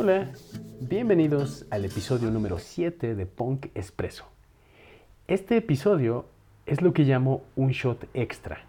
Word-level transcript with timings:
Hola, 0.00 0.28
bienvenidos 0.80 1.66
al 1.72 1.84
episodio 1.84 2.30
número 2.30 2.60
7 2.60 3.16
de 3.16 3.26
Punk 3.26 3.66
Expreso. 3.74 4.26
Este 5.26 5.56
episodio 5.56 6.26
es 6.66 6.82
lo 6.82 6.92
que 6.92 7.02
llamo 7.02 7.42
un 7.56 7.70
shot 7.70 8.08
extra. 8.14 8.60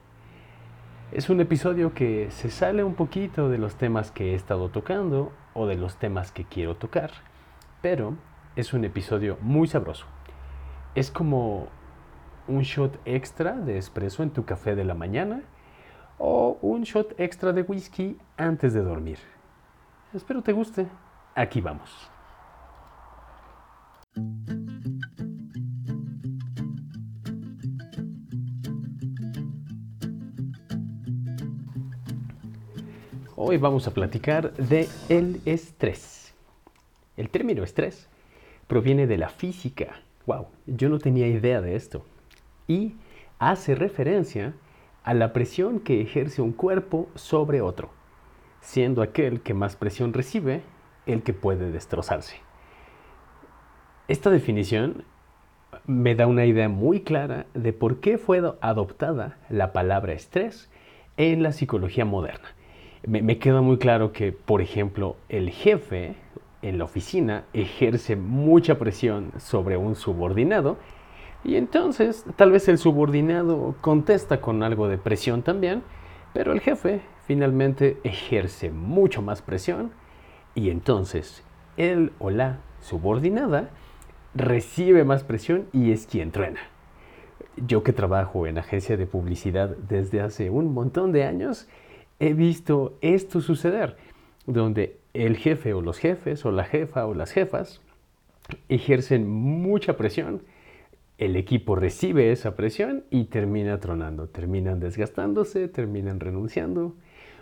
Es 1.12 1.30
un 1.30 1.40
episodio 1.40 1.94
que 1.94 2.32
se 2.32 2.50
sale 2.50 2.84
un 2.84 2.96
poquito 2.96 3.48
de 3.48 3.60
los 3.60 3.76
temas 3.76 4.10
que 4.10 4.32
he 4.32 4.34
estado 4.34 4.70
tocando 4.70 5.32
o 5.54 5.68
de 5.68 5.76
los 5.76 5.98
temas 5.98 6.32
que 6.32 6.46
quiero 6.46 6.78
tocar, 6.78 7.12
pero 7.84 8.16
es 8.56 8.74
un 8.74 8.84
episodio 8.84 9.38
muy 9.40 9.68
sabroso. 9.68 10.08
Es 10.96 11.12
como 11.12 11.68
un 12.48 12.64
shot 12.64 13.00
extra 13.06 13.54
de 13.54 13.78
espresso 13.78 14.24
en 14.24 14.32
tu 14.32 14.46
café 14.46 14.74
de 14.76 14.84
la 14.84 14.96
mañana 14.96 15.44
o 16.18 16.58
un 16.64 16.82
shot 16.82 17.14
extra 17.20 17.54
de 17.54 17.62
whisky 17.62 18.18
antes 18.36 18.74
de 18.74 18.82
dormir. 18.82 19.20
Espero 20.12 20.42
te 20.42 20.54
guste. 20.54 20.88
Aquí 21.36 21.62
vamos. 21.62 21.90
Hoy 33.36 33.58
vamos 33.58 33.88
a 33.88 33.94
platicar 33.94 34.54
de 34.56 34.90
el 35.08 35.42
estrés. 35.46 36.34
El 37.16 37.30
término 37.30 37.64
estrés 37.64 38.10
proviene 38.68 39.08
de 39.08 39.18
la 39.18 39.30
física. 39.30 40.02
Wow, 40.26 40.48
yo 40.68 40.90
no 40.90 41.00
tenía 41.00 41.28
idea 41.28 41.62
de 41.62 41.76
esto. 41.76 42.06
Y 42.68 42.96
hace 43.40 43.76
referencia 43.76 44.54
a 45.04 45.14
la 45.14 45.32
presión 45.32 45.80
que 45.80 46.02
ejerce 46.02 46.42
un 46.42 46.52
cuerpo 46.52 47.08
sobre 47.16 47.62
otro, 47.62 47.90
siendo 48.62 49.02
aquel 49.02 49.42
que 49.42 49.54
más 49.54 49.76
presión 49.76 50.14
recibe 50.14 50.62
el 51.14 51.24
que 51.24 51.34
puede 51.34 51.72
destrozarse. 51.72 52.38
Esta 54.08 54.30
definición 54.30 55.04
me 55.86 56.16
da 56.16 56.28
una 56.28 56.46
idea 56.46 56.70
muy 56.70 57.02
clara 57.02 57.46
de 57.54 57.74
por 57.74 58.00
qué 58.00 58.18
fue 58.18 58.42
adoptada 58.62 59.38
la 59.50 59.74
palabra 59.74 60.14
estrés 60.14 60.70
en 61.18 61.44
la 61.44 61.52
psicología 61.52 62.06
moderna. 62.06 62.48
Me, 63.06 63.40
queda 63.40 63.62
muy 63.62 63.78
claro 63.78 64.12
que, 64.12 64.32
por 64.32 64.62
ejemplo, 64.62 65.16
el 65.30 65.52
jefe 65.52 66.16
en 66.62 66.78
la 66.78 66.84
oficina 66.84 67.46
ejerce 67.54 68.16
mucha 68.16 68.78
presión 68.78 69.32
sobre 69.38 69.78
un 69.78 69.96
subordinado 69.96 70.78
y 71.44 71.56
entonces 71.56 72.26
tal 72.36 72.52
vez 72.52 72.68
el 72.68 72.78
subordinado 72.78 73.76
contesta 73.80 74.42
con 74.42 74.64
algo 74.64 74.90
de 74.90 74.98
presión 74.98 75.42
también, 75.42 75.84
pero 76.34 76.52
el 76.52 76.60
jefe 76.60 77.02
finalmente 77.26 77.98
ejerce 78.04 78.70
mucho 78.70 79.22
más 79.22 79.42
presión 79.42 79.92
y 80.56 80.70
entonces 80.70 81.44
él 81.78 82.12
o 82.20 82.30
la 82.30 82.60
subordinada 82.82 83.70
recibe 84.36 85.04
más 85.04 85.24
presión 85.24 85.68
y 85.74 85.92
es 85.92 86.08
quien 86.08 86.32
truena. 86.32 86.60
Yo 87.58 87.84
que 87.84 87.94
trabajo 87.94 88.48
en 88.48 88.58
agencia 88.58 88.96
de 88.98 89.06
publicidad 89.06 89.76
desde 89.88 90.22
hace 90.22 90.50
un 90.50 90.74
montón 90.74 91.12
de 91.12 91.26
años, 91.26 91.68
he 92.20 92.34
visto 92.34 92.98
esto 93.02 93.42
suceder, 93.42 93.98
donde 94.46 94.98
el 95.14 95.38
jefe 95.38 95.74
o 95.74 95.82
los 95.82 95.98
jefes 95.98 96.46
o 96.46 96.52
la 96.52 96.64
jefa 96.64 97.06
o 97.06 97.14
las 97.14 97.32
jefas 97.32 97.82
ejercen 98.68 99.28
mucha 99.28 99.98
presión, 99.98 100.42
el 101.18 101.36
equipo 101.36 101.76
recibe 101.76 102.32
esa 102.32 102.56
presión 102.56 103.04
y 103.10 103.26
termina 103.26 103.80
tronando, 103.80 104.30
terminan 104.30 104.80
desgastándose, 104.80 105.68
terminan 105.68 106.20
renunciando. 106.22 106.96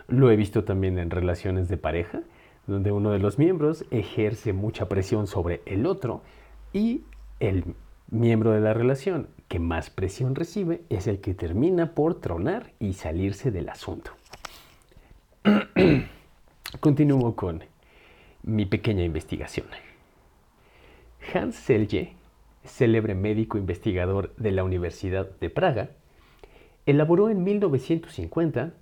Lo 0.08 0.30
he 0.30 0.36
visto 0.36 0.64
también 0.64 0.98
en 0.98 1.10
relaciones 1.10 1.68
de 1.68 1.76
pareja, 1.76 2.22
donde 2.68 2.92
uno 2.92 3.10
de 3.10 3.18
los 3.18 3.38
miembros 3.38 3.86
ejerce 3.90 4.52
mucha 4.52 4.88
presión 4.88 5.26
sobre 5.26 5.62
el 5.64 5.86
otro 5.86 6.22
y 6.72 7.02
el 7.40 7.64
miembro 8.10 8.52
de 8.52 8.60
la 8.60 8.74
relación 8.74 9.28
que 9.48 9.58
más 9.58 9.88
presión 9.88 10.34
recibe 10.34 10.82
es 10.90 11.06
el 11.06 11.20
que 11.20 11.32
termina 11.32 11.94
por 11.94 12.20
tronar 12.20 12.72
y 12.78 12.92
salirse 12.92 13.50
del 13.50 13.70
asunto. 13.70 14.10
Continúo 16.80 17.34
con 17.34 17.64
mi 18.42 18.66
pequeña 18.66 19.02
investigación. 19.02 19.66
Hans 21.32 21.56
Selye, 21.56 22.12
célebre 22.64 23.14
médico 23.14 23.56
investigador 23.56 24.34
de 24.36 24.52
la 24.52 24.62
Universidad 24.62 25.26
de 25.40 25.48
Praga, 25.48 25.90
elaboró 26.84 27.30
en 27.30 27.42
1950, 27.44 28.74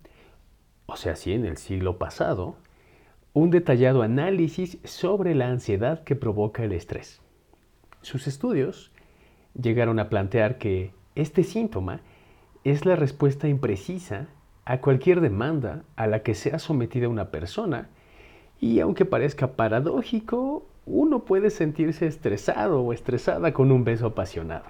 o 0.86 0.96
sea, 0.96 1.14
sí, 1.14 1.32
en 1.32 1.44
el 1.44 1.56
siglo 1.56 1.98
pasado, 1.98 2.56
un 3.36 3.50
detallado 3.50 4.00
análisis 4.00 4.78
sobre 4.84 5.34
la 5.34 5.50
ansiedad 5.50 6.02
que 6.04 6.16
provoca 6.16 6.64
el 6.64 6.72
estrés. 6.72 7.20
Sus 8.00 8.26
estudios 8.28 8.92
llegaron 9.52 9.98
a 9.98 10.08
plantear 10.08 10.56
que 10.56 10.94
este 11.14 11.44
síntoma 11.44 12.00
es 12.64 12.86
la 12.86 12.96
respuesta 12.96 13.46
imprecisa 13.46 14.28
a 14.64 14.80
cualquier 14.80 15.20
demanda 15.20 15.84
a 15.96 16.06
la 16.06 16.22
que 16.22 16.34
sea 16.34 16.58
sometida 16.58 17.10
una 17.10 17.30
persona 17.30 17.90
y 18.58 18.80
aunque 18.80 19.04
parezca 19.04 19.52
paradójico, 19.52 20.66
uno 20.86 21.26
puede 21.26 21.50
sentirse 21.50 22.06
estresado 22.06 22.80
o 22.80 22.94
estresada 22.94 23.52
con 23.52 23.70
un 23.70 23.84
beso 23.84 24.06
apasionado. 24.06 24.64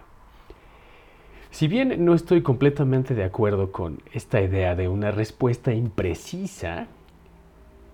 Si 1.51 1.69
bien 1.69 2.05
no 2.05 2.15
estoy 2.15 2.43
completamente 2.43 3.15
de 3.15 3.23
acuerdo 3.23 3.71
con 3.71 4.03
esta 4.13 4.43
idea 4.43 4.75
de 4.75 4.89
una 4.89 5.13
respuesta 5.13 5.73
imprecisa, 5.73 6.89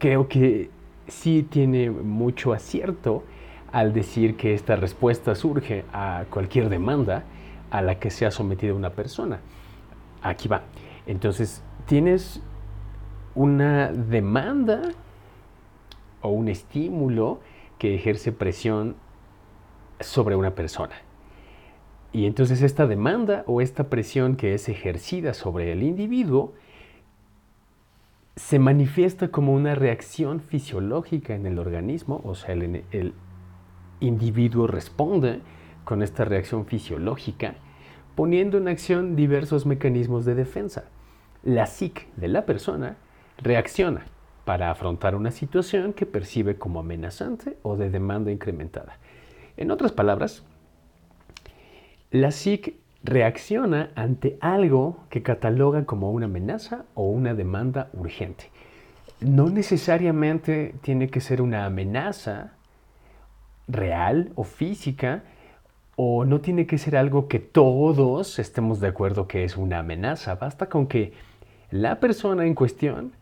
creo 0.03 0.27
que 0.27 0.69
sí 1.07 1.47
tiene 1.49 1.89
mucho 1.89 2.53
acierto 2.53 3.23
al 3.71 3.93
decir 3.93 4.37
que 4.37 4.53
esta 4.53 4.75
respuesta 4.75 5.37
surge 5.37 5.85
a 5.93 6.25
cualquier 6.29 6.69
demanda 6.71 7.23
a 7.71 7.83
la 7.83 8.01
que 8.01 8.11
sea 8.11 8.33
sometida 8.33 8.75
una 8.75 8.91
persona. 8.91 9.39
Aquí 10.21 10.49
va. 10.49 10.63
Entonces, 11.07 11.63
tienes 11.87 12.43
una 13.37 13.93
demanda 13.93 14.91
o 16.21 16.31
un 16.31 16.49
estímulo 16.49 17.39
que 17.79 17.95
ejerce 17.95 18.33
presión 18.33 18.97
sobre 20.01 20.35
una 20.35 20.57
persona. 20.57 20.97
Y 22.13 22.27
entonces 22.27 22.61
esta 22.61 22.89
demanda 22.89 23.45
o 23.47 23.61
esta 23.61 23.85
presión 23.85 24.35
que 24.35 24.55
es 24.55 24.69
ejercida 24.69 25.33
sobre 25.33 25.71
el 25.71 25.85
individuo 25.85 26.55
se 28.37 28.59
manifiesta 28.59 29.29
como 29.29 29.53
una 29.53 29.75
reacción 29.75 30.41
fisiológica 30.41 31.35
en 31.35 31.47
el 31.47 31.59
organismo, 31.59 32.21
o 32.25 32.35
sea, 32.35 32.55
el, 32.55 33.15
individuo 34.01 34.67
responde 34.67 35.41
con 35.85 36.03
esta 36.03 36.25
reacción 36.25 36.67
fisiológica, 36.67 37.55
poniendo 38.17 38.59
en 38.59 38.69
acción 38.69 39.15
diversos 39.15 39.65
mecanismos 39.65 40.25
de 40.25 40.35
defensa. 40.35 40.85
La 41.45 41.67
psique 41.67 42.09
de 42.17 42.29
la 42.29 42.45
persona 42.45 42.97
reacciona 43.39 44.07
para 44.45 44.71
afrontar 44.71 45.15
una 45.15 45.31
situación 45.31 45.93
que 45.93 46.05
percibe 46.05 46.57
como 46.57 46.81
amenazante 46.81 47.59
o 47.63 47.77
de 47.77 47.91
demanda 47.91 48.33
incrementada. 48.33 48.99
En 49.57 49.71
otras 49.71 49.93
palabras, 49.93 50.45
la 52.11 52.33
psique 52.33 52.82
reacciona 53.05 53.91
ante 53.95 54.39
algo 54.41 55.05
que 55.11 55.23
cataloga 55.23 55.85
como 55.85 56.11
una 56.11 56.27
amenaza 56.27 56.85
o 56.95 57.09
una 57.09 57.35
demanda 57.35 57.91
urgente. 57.93 58.51
No 59.21 59.51
necesariamente 59.51 60.75
tiene 60.83 61.09
que 61.09 61.21
ser 61.21 61.43
una 61.43 61.65
amenaza 61.65 62.53
real 63.69 64.33
o 64.35 64.45
física, 64.45 65.23
o 65.97 66.25
no 66.25 66.41
tiene 66.41 66.67
que 66.67 66.79
ser 66.79 66.97
algo 66.97 67.29
que 67.29 67.39
todos 67.39 68.39
estemos 68.39 68.81
de 68.81 68.89
acuerdo 68.89 69.29
que 69.29 69.45
es 69.45 69.57
una 69.57 69.81
amenaza. 69.81 70.37
Basta 70.37 70.69
con 70.69 70.87
que 70.87 71.13
la 71.71 72.01
persona 72.01 72.47
en 72.47 72.55
cuestión 72.55 73.13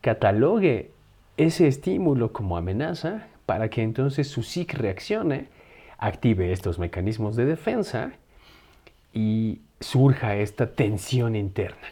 catalogue 0.00 0.90
ese 1.36 1.68
estímulo 1.68 2.32
como 2.32 2.56
amenaza 2.56 3.28
para 3.46 3.68
que 3.68 3.82
entonces 3.82 4.28
su 4.28 4.42
psique 4.42 4.76
reaccione, 4.76 5.48
active 5.98 6.52
estos 6.52 6.78
mecanismos 6.78 7.36
de 7.36 7.46
defensa 7.46 8.12
y 9.16 9.62
surja 9.80 10.36
esta 10.36 10.74
tensión 10.74 11.36
interna. 11.36 11.88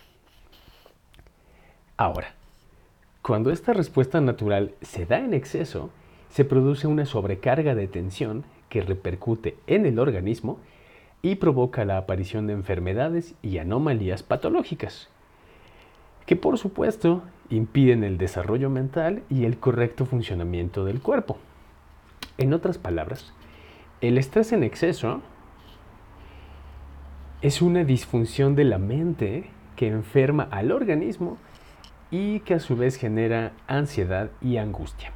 Ahora, 1.96 2.34
cuando 3.22 3.50
esta 3.50 3.72
respuesta 3.72 4.20
natural 4.20 4.74
se 4.82 5.06
da 5.06 5.20
en 5.20 5.32
exceso, 5.32 5.88
se 6.28 6.44
produce 6.44 6.86
una 6.86 7.06
sobrecarga 7.06 7.74
de 7.74 7.88
tensión 7.88 8.44
que 8.68 8.82
repercute 8.82 9.56
en 9.66 9.86
el 9.86 9.98
organismo 9.98 10.58
y 11.22 11.36
provoca 11.36 11.86
la 11.86 11.96
aparición 11.96 12.46
de 12.46 12.52
enfermedades 12.52 13.34
y 13.40 13.56
anomalías 13.56 14.22
patológicas, 14.22 15.08
que 16.26 16.36
por 16.36 16.58
supuesto 16.58 17.22
impiden 17.48 18.04
el 18.04 18.18
desarrollo 18.18 18.68
mental 18.68 19.22
y 19.30 19.46
el 19.46 19.56
correcto 19.56 20.04
funcionamiento 20.04 20.84
del 20.84 21.00
cuerpo. 21.00 21.38
En 22.36 22.52
otras 22.52 22.76
palabras, 22.76 23.32
el 24.02 24.18
estrés 24.18 24.52
en 24.52 24.62
exceso 24.62 25.22
es 27.44 27.60
una 27.60 27.84
disfunción 27.84 28.54
de 28.56 28.64
la 28.64 28.78
mente 28.78 29.50
que 29.76 29.88
enferma 29.88 30.48
al 30.50 30.72
organismo 30.72 31.36
y 32.10 32.40
que 32.40 32.54
a 32.54 32.58
su 32.58 32.74
vez 32.74 32.96
genera 32.96 33.52
ansiedad 33.66 34.30
y 34.40 34.56
angustia. 34.56 35.12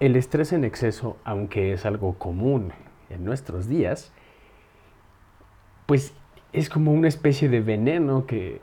El 0.00 0.16
estrés 0.16 0.52
en 0.52 0.64
exceso, 0.64 1.16
aunque 1.24 1.72
es 1.72 1.86
algo 1.86 2.18
común 2.18 2.72
en 3.08 3.24
nuestros 3.24 3.68
días, 3.68 4.12
pues 5.86 6.12
es 6.52 6.68
como 6.68 6.92
una 6.92 7.08
especie 7.08 7.48
de 7.48 7.62
veneno 7.62 8.26
que 8.26 8.60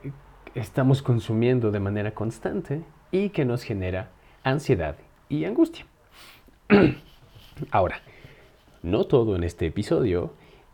estamos 0.54 1.02
consumiendo 1.02 1.72
de 1.72 1.80
manera 1.80 2.14
constante 2.14 2.84
y 3.10 3.30
que 3.30 3.44
nos 3.44 3.64
genera 3.64 4.10
ansiedad 4.44 4.94
y 5.28 5.46
angustia. 5.46 5.84
Ahora, 7.72 8.02
no 8.84 9.02
todo 9.02 9.34
en 9.34 9.42
este 9.42 9.66
episodio 9.66 10.32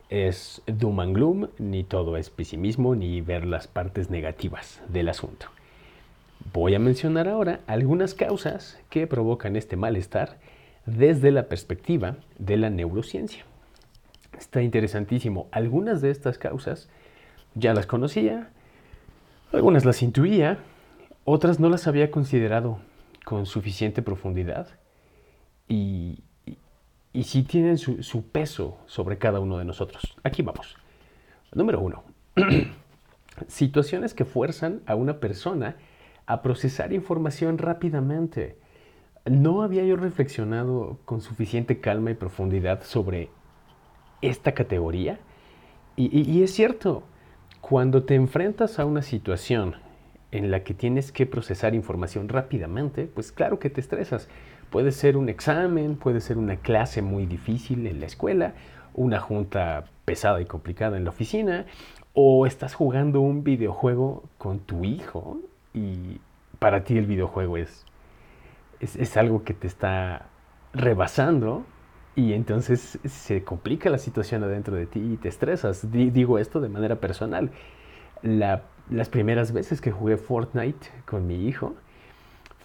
es 0.08 0.62
doom 0.66 1.00
and 1.00 1.14
gloom, 1.14 1.48
ni 1.58 1.84
todo 1.84 2.16
es 2.16 2.30
pesimismo, 2.30 2.94
ni 2.94 3.20
ver 3.20 3.44
las 3.44 3.66
partes 3.66 4.10
negativas 4.10 4.80
del 4.88 5.08
asunto. 5.08 5.46
Voy 6.52 6.74
a 6.74 6.78
mencionar 6.78 7.28
ahora 7.28 7.60
algunas 7.66 8.14
causas 8.14 8.78
que 8.90 9.06
provocan 9.06 9.56
este 9.56 9.76
malestar 9.76 10.38
desde 10.86 11.30
la 11.30 11.48
perspectiva 11.48 12.16
de 12.38 12.56
la 12.56 12.70
neurociencia. 12.70 13.44
Está 14.38 14.62
interesantísimo. 14.62 15.48
Algunas 15.50 16.00
de 16.00 16.10
estas 16.10 16.38
causas 16.38 16.88
ya 17.54 17.74
las 17.74 17.86
conocía, 17.86 18.50
algunas 19.52 19.84
las 19.84 20.02
intuía, 20.02 20.58
otras 21.24 21.60
no 21.60 21.68
las 21.68 21.86
había 21.86 22.10
considerado 22.10 22.78
con 23.24 23.44
suficiente 23.44 24.00
profundidad 24.00 24.68
y, 25.68 26.22
y, 27.18 27.24
sí 27.24 27.42
tienen 27.42 27.78
su, 27.78 28.22
peso 28.30 28.78
sobre 28.86 29.18
cada 29.18 29.40
uno 29.40 29.58
de 29.58 29.64
nosotros. 29.64 30.16
Aquí 30.22 30.42
vamos. 30.42 30.76
Número 31.52 31.80
uno. 31.80 32.04
Situaciones 33.48 34.14
que 34.14 34.24
fuerzan 34.24 34.82
a 34.86 34.94
una 34.94 35.18
persona 35.18 35.76
a 36.26 36.42
procesar 36.42 36.92
información 36.92 37.58
rápidamente. 37.58 38.56
No 39.24 39.62
había 39.62 39.84
yo 39.84 39.96
reflexionado 39.96 41.00
con 41.04 41.20
suficiente 41.20 41.80
calma 41.80 42.12
y 42.12 42.14
profundidad 42.14 42.84
sobre 42.84 43.30
esta 44.22 44.52
categoría. 44.52 45.18
Y, 45.96 46.42
es 46.44 46.52
cierto, 46.52 47.02
cuando 47.60 48.04
te 48.04 48.14
enfrentas 48.14 48.78
a 48.78 48.84
una 48.84 49.02
situación 49.02 49.74
en 50.30 50.52
la 50.52 50.62
que 50.62 50.72
tienes 50.72 51.10
que 51.10 51.26
procesar 51.26 51.74
información 51.74 52.28
rápidamente, 52.28 53.06
pues 53.12 53.32
claro 53.32 53.58
que 53.58 53.70
te 53.70 53.80
estresas. 53.80 54.28
Puede 54.70 54.92
ser 54.92 55.16
un 55.16 55.28
examen, 55.28 55.96
puede 55.96 56.20
ser 56.20 56.36
una 56.36 56.56
clase 56.56 57.00
muy 57.02 57.26
difícil 57.26 57.86
en 57.86 58.00
la 58.00 58.06
escuela, 58.06 58.54
una 58.94 59.18
junta 59.18 59.84
pesada 60.04 60.40
y 60.40 60.44
complicada 60.44 60.96
en 60.96 61.04
la 61.04 61.10
oficina, 61.10 61.66
o 62.12 62.46
estás 62.46 62.74
jugando 62.74 63.20
un 63.20 63.44
videojuego 63.44 64.24
con 64.36 64.58
tu 64.60 64.84
hijo 64.84 65.38
y 65.72 66.20
para 66.58 66.84
ti 66.84 66.98
el 66.98 67.06
videojuego 67.06 67.56
es, 67.56 67.86
es, 68.80 69.16
algo 69.16 69.44
que 69.44 69.54
te 69.54 69.66
está 69.66 70.26
rebasando 70.72 71.64
y 72.16 72.32
entonces 72.32 72.98
se 73.04 73.44
complica 73.44 73.90
la 73.90 73.98
situación 73.98 74.42
adentro 74.42 74.74
de 74.76 74.86
ti 74.86 75.00
y 75.00 75.16
te 75.16 75.28
estresas. 75.28 75.90
digo 75.92 76.38
esto 76.38 76.60
de 76.60 76.68
manera 76.68 76.96
personal. 76.96 77.50
las 78.22 79.08
primeras 79.08 79.52
veces 79.52 79.80
que 79.80 79.92
jugué 79.92 80.16
Fortnite 80.16 80.88
con 81.06 81.26
mi 81.26 81.46
hijo 81.46 81.74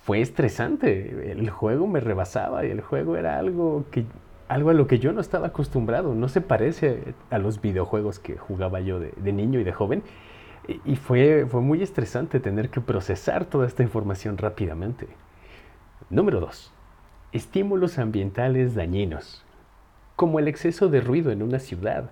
fue 0.04 0.22
estresante. 0.22 1.32
El 1.32 1.50
juego 1.50 1.88
me 1.88 2.00
rebasaba 2.00 2.66
y 2.66 2.72
el 2.72 2.82
juego 2.82 3.16
era 3.16 3.40
algo, 3.40 3.86
que, 3.90 4.06
algo 4.50 4.70
a 4.70 4.74
lo 4.74 4.86
que 4.86 5.00
yo 5.00 5.14
no 5.14 5.22
estaba 5.22 5.48
acostumbrado. 5.48 6.14
No 6.14 6.28
se 6.28 6.42
parece 6.42 7.16
a 7.30 7.38
los 7.38 7.62
videojuegos 7.62 8.20
que 8.20 8.38
jugaba 8.38 8.82
yo 8.82 9.00
de, 9.00 9.34
niño 9.34 9.60
y 9.60 9.64
de 9.64 9.72
joven. 9.72 10.04
Y 10.86 10.96
fue, 10.98 11.46
fue 11.50 11.62
muy 11.62 11.82
estresante 11.82 12.40
tener 12.40 12.70
que 12.70 12.82
procesar 12.82 13.46
toda 13.46 13.66
esta 13.66 13.84
información 13.84 14.38
rápidamente. 14.38 15.08
Número 16.10 16.40
2. 16.42 16.72
Estímulos 17.32 17.98
ambientales 17.98 18.76
dañinos, 18.76 19.44
como 20.16 20.40
el 20.40 20.48
exceso 20.48 20.90
de 20.90 21.02
ruido 21.02 21.32
en 21.32 21.42
una 21.42 21.60
ciudad, 21.60 22.12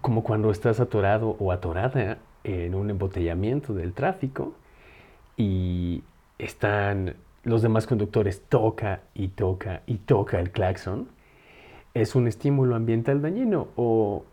como 0.00 0.22
cuando 0.22 0.50
estás 0.50 0.78
atorado 0.78 1.36
o 1.38 1.52
atorada 1.52 2.18
en 2.44 2.74
un 2.74 2.90
embotellamiento 2.90 3.74
del 3.74 3.92
tráfico 3.92 4.54
y 5.36 6.02
están 6.44 7.16
los 7.42 7.62
demás 7.62 7.86
conductores 7.86 8.42
toca 8.48 9.00
y 9.14 9.28
toca 9.28 9.82
y 9.86 9.96
toca 9.96 10.40
el 10.40 10.50
claxon, 10.50 11.08
es 11.94 12.14
un 12.14 12.28
estímulo 12.28 12.76
ambiental 12.76 13.22
dañino 13.22 13.68
o 13.76 14.24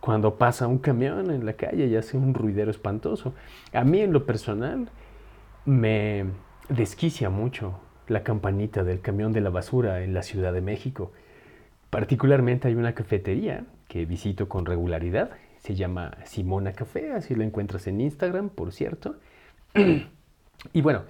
cuando 0.00 0.36
pasa 0.36 0.66
un 0.66 0.78
camión 0.78 1.30
en 1.30 1.46
la 1.46 1.54
calle 1.54 1.86
y 1.86 1.96
hace 1.96 2.16
un 2.16 2.34
ruidero 2.34 2.70
espantoso. 2.70 3.34
A 3.72 3.84
mí 3.84 4.00
en 4.00 4.12
lo 4.12 4.26
personal 4.26 4.88
me 5.64 6.26
desquicia 6.68 7.30
mucho 7.30 7.80
la 8.08 8.22
campanita 8.22 8.84
del 8.84 9.00
camión 9.00 9.32
de 9.32 9.40
la 9.40 9.50
basura 9.50 10.02
en 10.02 10.14
la 10.14 10.22
Ciudad 10.22 10.52
de 10.52 10.60
México. 10.60 11.12
Particularmente 11.90 12.68
hay 12.68 12.74
una 12.74 12.94
cafetería 12.94 13.64
que 13.88 14.04
visito 14.04 14.48
con 14.48 14.66
regularidad, 14.66 15.30
se 15.58 15.74
llama 15.74 16.16
Simona 16.24 16.72
Café, 16.72 17.12
así 17.12 17.34
la 17.34 17.44
encuentras 17.44 17.86
en 17.86 18.00
Instagram, 18.00 18.50
por 18.50 18.72
cierto. 18.72 19.16
y 20.72 20.80
bueno, 20.82 21.02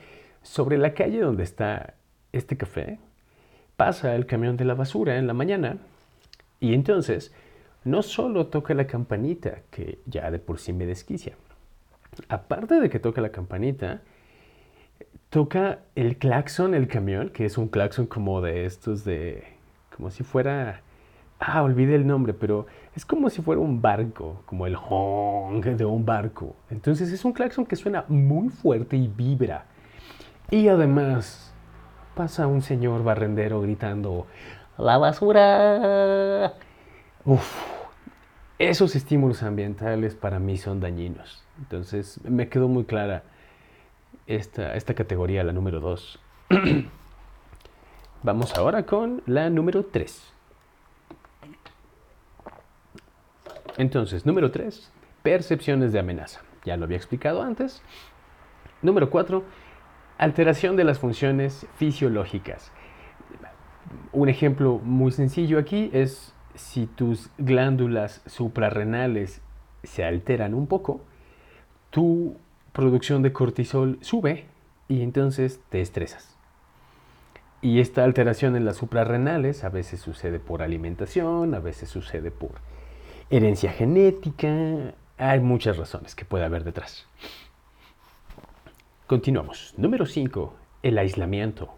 sobre 0.46 0.78
la 0.78 0.94
calle 0.94 1.20
donde 1.20 1.43
está 1.43 1.94
este 2.32 2.56
café, 2.56 2.98
pasa 3.76 4.14
el 4.14 4.26
camión 4.26 4.56
de 4.56 4.64
la 4.64 4.75
basura 4.75 5.19
en 5.19 5.26
la 5.26 5.34
mañana 5.34 5.78
y 6.60 6.72
entonces 6.72 7.34
no 7.84 8.02
solo 8.02 8.46
toca 8.46 8.72
la 8.72 8.87
campanita, 8.87 9.62
que 9.70 9.98
ya 10.06 10.31
de 10.31 10.38
por 10.38 10.58
sí 10.58 10.72
me 10.72 10.87
desquicia. 10.87 11.34
Aparte 12.28 12.81
de 12.81 12.88
que 12.88 12.98
toca 12.98 13.20
la 13.20 13.31
campanita, 13.31 14.02
toca 15.31 15.81
el 15.94 16.16
claxon, 16.16 16.75
el 16.75 16.88
camión, 16.88 17.31
que 17.31 17.44
es 17.44 17.58
un 17.58 17.69
claxon 17.69 18.06
como 18.06 18.40
de 18.40 18.64
estos 18.64 19.04
de... 19.04 19.44
como 19.94 20.10
si 20.10 20.22
fuera... 20.25 20.81
Ah, 21.38 21.62
olvidé 21.62 21.96
el 21.96 22.06
nombre, 22.06 22.32
pero 22.32 22.66
es 22.94 23.04
como 23.04 23.28
si 23.28 23.42
fuera 23.42 23.60
un 23.60 23.82
barco, 23.82 24.42
como 24.46 24.66
el 24.66 24.75
honk 24.75 25.66
de 25.66 25.84
un 25.84 26.06
barco. 26.06 26.56
Entonces 26.70 27.12
es 27.12 27.25
un 27.26 27.32
claxon 27.32 27.66
que 27.66 27.76
suena 27.76 28.06
muy 28.08 28.49
fuerte 28.49 28.96
y 28.96 29.06
vibra. 29.06 29.66
Y 30.50 30.69
además 30.69 31.52
pasa 32.14 32.46
un 32.46 32.62
señor 32.62 33.02
barrendero 33.02 33.60
gritando, 33.60 34.26
¡La 34.78 34.98
basura! 34.98 36.54
Uf, 37.25 37.76
esos 38.58 38.94
estímulos 38.94 39.43
ambientales 39.43 40.14
para 40.14 40.38
mí 40.38 40.56
son 40.56 40.81
dañinos. 40.81 41.44
Entonces 41.58 42.20
me 42.25 42.49
quedó 42.49 42.68
muy 42.68 42.85
clara 42.85 43.23
esta, 44.26 44.75
esta 44.75 44.94
categoría, 44.94 45.42
la 45.44 45.52
número 45.52 45.80
2. 45.80 46.18
Vamos 48.23 48.56
ahora 48.56 48.85
con 48.87 49.23
la 49.26 49.50
número 49.50 49.85
3. 49.85 50.32
Entonces, 53.78 54.25
número 54.25 54.50
3, 54.50 54.90
percepciones 55.23 55.92
de 55.92 55.99
amenaza. 55.99 56.40
Ya 56.64 56.76
lo 56.76 56.85
había 56.85 56.97
explicado 56.97 57.42
antes. 57.42 57.82
Número 58.82 59.11
4, 59.11 59.42
alteración 60.18 60.76
de 60.76 60.85
las 60.85 60.99
funciones 60.99 61.66
fisiológicas. 61.76 62.73
Un 64.12 64.28
ejemplo 64.28 64.80
muy 64.82 65.12
sencillo 65.12 65.58
aquí 65.58 65.90
es 65.92 66.35
si 66.54 66.87
tus 66.87 67.30
glándulas 67.38 68.23
suprarrenales 68.26 69.42
se 69.85 70.04
alteran 70.04 70.54
un 70.54 70.66
poco, 70.66 71.00
tu 71.90 72.37
producción 72.73 73.23
de 73.23 73.32
cortisol 73.32 73.99
sube 74.00 74.46
y 74.88 75.02
entonces 75.02 75.61
te 75.68 75.80
estresas. 75.80 76.37
Y 77.62 77.80
esta 77.80 78.04
alteración 78.04 78.56
en 78.56 78.64
las 78.64 78.76
suprarrenales 78.76 79.64
a 79.64 79.68
veces 79.68 80.00
sucede 80.00 80.38
por 80.38 80.62
alimentación, 80.62 81.54
a 81.54 81.58
veces 81.58 81.88
sucede 81.88 82.30
por 82.30 82.52
herencia 83.30 83.73
genética, 83.73 84.94
hay 85.18 85.40
muchas 85.40 85.76
razones 85.76 86.14
que 86.14 86.25
puede 86.25 86.44
haber 86.44 86.64
detrás. 86.64 87.06
Continuamos. 89.06 89.72
Número 89.76 90.04
5, 90.04 90.52
el 90.82 90.98
aislamiento. 90.98 91.68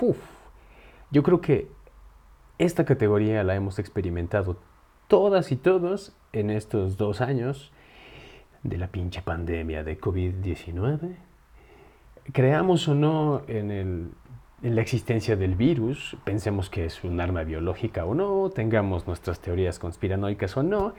Uf, 0.00 0.18
yo 1.12 1.22
creo 1.22 1.40
que 1.40 1.68
esta 2.58 2.84
categoría 2.84 3.44
la 3.44 3.54
hemos 3.54 3.78
experimentado 3.78 4.56
todas 5.06 5.52
y 5.52 5.56
todos 5.56 6.12
en 6.32 6.50
estos 6.50 6.96
dos 6.96 7.20
años 7.20 7.70
de 8.64 8.78
la 8.78 8.88
pinche 8.88 9.22
pandemia 9.22 9.84
de 9.84 10.00
COVID-19. 10.00 11.14
Creamos 12.32 12.88
o 12.88 12.96
no 12.96 13.42
en, 13.46 14.10
la 14.62 14.80
existencia 14.80 15.36
del 15.36 15.54
virus, 15.54 16.16
pensemos 16.24 16.68
que 16.68 16.86
es 16.86 17.04
un 17.04 17.20
arma 17.20 17.44
biológica 17.44 18.04
o 18.04 18.16
no, 18.16 18.50
tengamos 18.50 19.06
nuestras 19.06 19.38
teorías 19.38 19.78
conspiranoicas 19.78 20.56
o 20.56 20.64
no, 20.64 20.94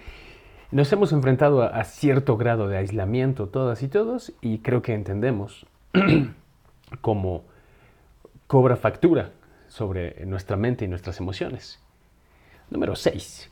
nos 0.72 0.92
hemos 0.94 1.12
enfrentado 1.12 1.62
a, 1.62 1.84
cierto 1.84 2.38
grado 2.38 2.70
de 2.70 2.78
aislamiento 2.78 3.48
todas 3.48 3.84
y 3.84 3.90
todos 3.90 4.32
y 4.40 4.60
creo 4.60 4.82
que 4.82 4.94
entendemos 4.94 5.68
cómo 7.02 7.44
cobra 8.48 8.76
factura 8.76 9.32
sobre 9.68 10.26
nuestra 10.26 10.58
mente 10.58 10.86
y 10.86 10.88
nuestras 10.88 11.20
emociones. 11.20 11.80
Número 12.70 12.96
6. 12.96 13.50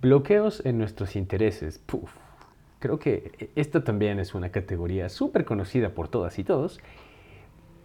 Bloqueos 0.00 0.64
en 0.64 0.78
nuestros 0.78 1.16
intereses. 1.16 1.82
Creo 2.78 2.98
que 2.98 3.50
esta 3.54 3.84
también 3.84 4.18
es 4.18 4.34
una 4.34 4.50
categoría 4.50 5.08
súper 5.08 5.44
conocida 5.44 5.90
por 5.90 6.08
todas 6.08 6.38
y 6.38 6.44
todos, 6.44 6.80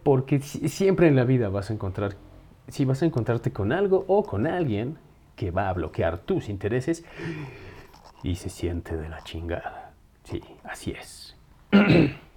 porque 0.02 0.40
siempre 0.40 1.06
en 1.06 1.16
la 1.16 1.24
vida 1.24 1.48
vas 1.48 1.70
a 1.70 1.74
encontrar 1.74 2.16
si 2.68 2.84
vas 2.84 3.02
a 3.02 3.06
encontrarte 3.06 3.50
con 3.52 3.72
algo 3.72 4.04
o 4.08 4.24
con 4.24 4.46
alguien 4.46 4.98
que 5.36 5.50
va 5.50 5.70
a 5.70 5.72
bloquear 5.72 6.18
tus 6.18 6.48
intereses 6.48 7.04
y 8.22 8.34
se 8.34 8.50
siente 8.50 8.96
de 8.96 9.08
la 9.08 9.22
chingada. 9.24 9.92
Sí, 10.24 10.42
así 10.64 10.90
es. 10.90 11.36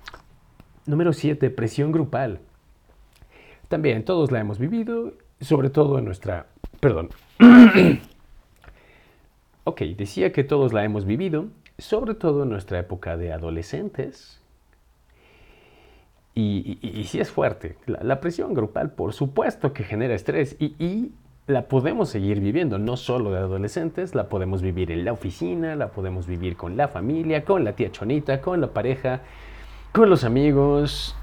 Número 0.85 1.13
7, 1.13 1.49
presión 1.49 1.91
grupal. 1.91 2.39
También 3.67 4.03
todos 4.03 4.31
la 4.31 4.39
hemos 4.39 4.59
vivido, 4.59 5.13
sobre 5.39 5.69
todo 5.69 5.99
en 5.99 6.05
nuestra... 6.05 6.47
Perdón. 6.79 7.09
ok, 9.63 9.81
decía 9.95 10.31
que 10.31 10.43
todos 10.43 10.73
la 10.73 10.83
hemos 10.83 11.05
vivido, 11.05 11.47
sobre 11.77 12.15
todo 12.15 12.43
en 12.43 12.49
nuestra 12.49 12.79
época 12.79 13.17
de 13.17 13.31
adolescentes. 13.31 14.41
Y, 16.33 17.03
sí 17.07 17.19
es 17.19 17.29
fuerte. 17.29 17.77
La, 17.85 18.19
presión 18.19 18.53
grupal, 18.53 18.91
por 18.91 19.13
supuesto 19.13 19.73
que 19.73 19.83
genera 19.83 20.15
estrés 20.15 20.55
y 20.59 21.11
la 21.47 21.67
podemos 21.67 22.09
seguir 22.09 22.39
viviendo, 22.39 22.77
no 22.77 22.97
solo 22.97 23.31
de 23.31 23.39
adolescentes, 23.39 24.15
la 24.15 24.29
podemos 24.29 24.61
vivir 24.61 24.91
en 24.91 25.05
la 25.05 25.11
oficina, 25.11 25.75
la 25.75 25.89
podemos 25.89 26.27
vivir 26.27 26.55
con 26.55 26.77
la 26.77 26.87
familia, 26.87 27.43
con 27.43 27.63
la 27.63 27.73
tía 27.73 27.91
chonita, 27.91 28.41
con 28.41 28.61
la 28.61 28.67
pareja, 28.67 29.21
con 29.91 30.09
los 30.09 30.23
amigos, 30.23 31.15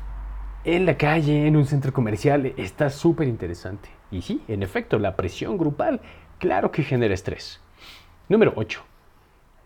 en 0.64 0.84
la 0.84 0.98
calle, 0.98 1.46
en 1.46 1.56
un 1.56 1.64
centro 1.64 1.92
comercial. 1.92 2.52
Está 2.56 2.90
súper 2.90 3.28
interesante. 3.28 3.88
Y 4.10 4.22
sí, 4.22 4.42
en 4.48 4.62
efecto, 4.62 4.98
la 4.98 5.16
presión 5.16 5.56
grupal, 5.56 6.00
claro 6.38 6.70
que 6.70 6.82
genera 6.82 7.14
estrés. 7.14 7.60
Número 8.28 8.52
8. 8.56 8.82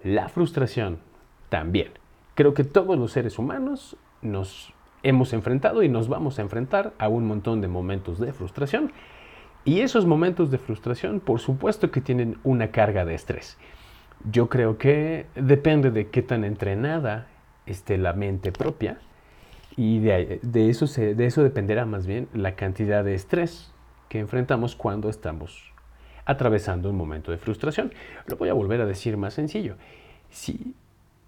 La 0.05 0.29
frustración. 0.29 0.99
También. 1.49 1.93
Creo 2.35 2.55
que 2.55 2.65
todos 2.65 2.97
los 2.99 3.13
seres 3.13 3.39
humanos 3.39 3.97
nos 4.23 4.73
hemos 5.03 5.33
enfrentado 5.33 5.83
y 5.83 5.89
nos 5.89 6.09
vamos 6.09 6.39
a 6.39 6.43
enfrentar 6.43 6.93
a 6.99 7.09
un 7.09 7.27
montón 7.27 7.61
de 7.61 7.69
momentos 7.69 8.19
de 8.19 8.33
frustración 8.33 8.93
y 9.65 9.81
esos 9.81 10.07
momentos 10.07 10.51
de 10.51 10.59
frustración, 10.59 11.21
por 11.21 11.41
supuesto 11.41 11.91
que 11.91 12.01
tienen 12.01 12.39
una 12.43 12.71
carga 12.71 13.05
de 13.05 13.15
estrés. 13.15 13.59
Yo 14.31 14.49
creo 14.49 14.79
que 14.79 15.27
depende 15.35 15.91
de 15.91 16.09
qué 16.09 16.23
tan 16.23 16.45
entrenada 16.45 17.27
esté 17.67 17.99
la 17.99 18.13
mente 18.13 18.53
propia 18.53 18.99
y 19.77 20.01
de, 20.01 20.41
eso, 20.69 20.87
de 20.87 21.27
eso 21.27 21.43
dependerá 21.43 21.87
más 21.87 22.07
bien 22.07 22.29
la 22.35 22.55
cantidad 22.55 23.05
de 23.05 23.15
estrés 23.15 23.73
que 24.09 24.19
enfrentamos 24.19 24.77
cuando 24.77 25.09
estamos 25.09 25.73
atravesando 26.25 26.91
un 26.91 26.97
momento 26.97 27.31
de 27.31 27.39
frustración. 27.39 27.93
Lo 28.27 28.37
voy 28.37 28.49
a 28.49 28.53
volver 28.53 28.81
a 28.81 28.87
decir 28.87 29.17
más 29.17 29.35
sencillo. 29.35 29.77
Si, 30.31 30.75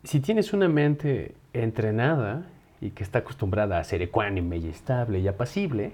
si 0.02 0.20
tienes 0.20 0.52
una 0.52 0.68
mente 0.68 1.34
entrenada 1.52 2.46
y 2.80 2.90
que 2.90 3.02
está 3.02 3.20
acostumbrada 3.20 3.78
a 3.78 3.84
ser 3.84 4.02
ecuánime 4.02 4.58
y 4.58 4.68
estable 4.68 5.20
y 5.20 5.28
apacible, 5.28 5.92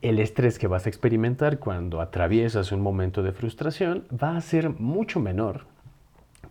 el 0.00 0.20
estrés 0.20 0.58
que 0.58 0.68
vas 0.68 0.86
a 0.86 0.88
experimentar 0.88 1.58
cuando 1.58 2.00
atraviesas 2.00 2.70
un 2.70 2.80
momento 2.80 3.22
de 3.22 3.32
frustración 3.32 4.04
va 4.12 4.36
a 4.36 4.40
ser 4.40 4.70
mucho 4.70 5.18
menor 5.18 5.62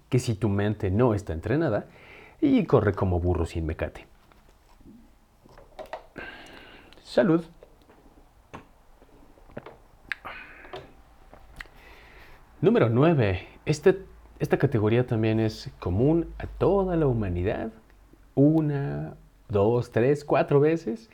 que 0.10 0.20
si 0.20 0.36
tu 0.36 0.50
mente 0.50 0.92
no 0.92 1.14
está 1.14 1.34
entrenada 1.34 1.86
y 2.42 2.66
corre 2.66 2.94
como 2.94 3.20
burro 3.20 3.46
sin 3.46 3.66
mecate. 3.66 4.06
Salud. 7.04 7.44
Número 12.62 12.90
9. 12.90 13.48
Este, 13.66 14.06
esta 14.40 14.58
categoría 14.58 15.06
también 15.06 15.40
es 15.40 15.72
común 15.80 16.34
a 16.38 16.48
toda 16.48 16.96
la 16.96 17.08
humanidad. 17.08 17.72
Una, 18.36 19.16
dos, 19.50 19.92
tres, 19.92 20.24
cuatro 20.24 20.60
veces 20.60 21.10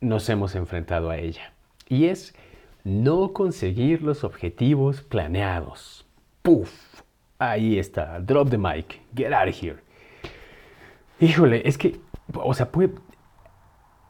nos 0.00 0.28
hemos 0.28 0.54
enfrentado 0.54 1.10
a 1.10 1.18
ella. 1.18 1.52
Y 1.88 2.06
es 2.06 2.34
no 2.84 3.32
conseguir 3.32 4.02
los 4.02 4.24
objetivos 4.24 5.02
planeados. 5.02 6.06
¡Puf! 6.42 7.02
Ahí 7.38 7.78
está, 7.78 8.20
drop 8.20 8.50
the 8.50 8.58
mic, 8.58 9.00
get 9.14 9.32
out 9.32 9.48
of 9.48 9.54
here. 9.54 9.78
Híjole, 11.22 11.62
es 11.68 11.78
que, 11.78 12.00
o 12.34 12.52
sea, 12.52 12.72
puede, 12.72 12.94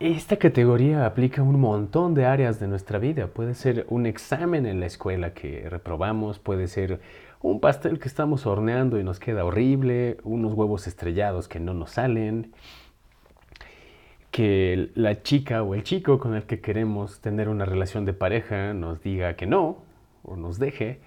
esta 0.01 0.39
categoría 0.39 1.05
aplica 1.05 1.43
un 1.43 1.61
montón 1.61 2.15
de 2.15 2.25
áreas 2.25 2.59
de 2.59 2.69
nuestra 2.69 2.99
vida. 2.99 3.27
Puede 3.27 3.53
ser 3.53 3.85
un 3.91 4.07
examen 4.07 4.65
en 4.65 4.81
la 4.81 4.87
escuela 4.87 5.35
que 5.35 5.69
reprobamos, 5.69 6.39
puede 6.39 6.69
ser 6.69 7.03
un 7.43 7.61
pastel 7.61 7.99
que 7.99 8.09
estamos 8.09 8.47
horneando 8.47 8.99
y 8.99 9.05
nos 9.05 9.21
queda 9.21 9.45
horrible, 9.45 10.17
unos 10.25 10.55
huevos 10.55 10.87
estrellados 10.87 11.49
que 11.49 11.61
no 11.61 11.75
nos 11.75 11.91
salen, 11.91 12.55
que 14.31 14.89
la 14.95 15.23
chica 15.23 15.63
o 15.63 15.75
el 15.75 15.83
chico 15.83 16.19
con 16.19 16.35
el 16.35 16.45
que 16.45 16.63
queremos 16.63 17.21
tener 17.21 17.51
una 17.51 17.67
relación 17.67 18.07
de 18.07 18.15
pareja 18.15 18.73
nos 18.73 19.03
diga 19.03 19.37
que 19.37 19.45
no 19.45 19.85
o 20.23 20.37
nos 20.37 20.59
deje, 20.59 21.03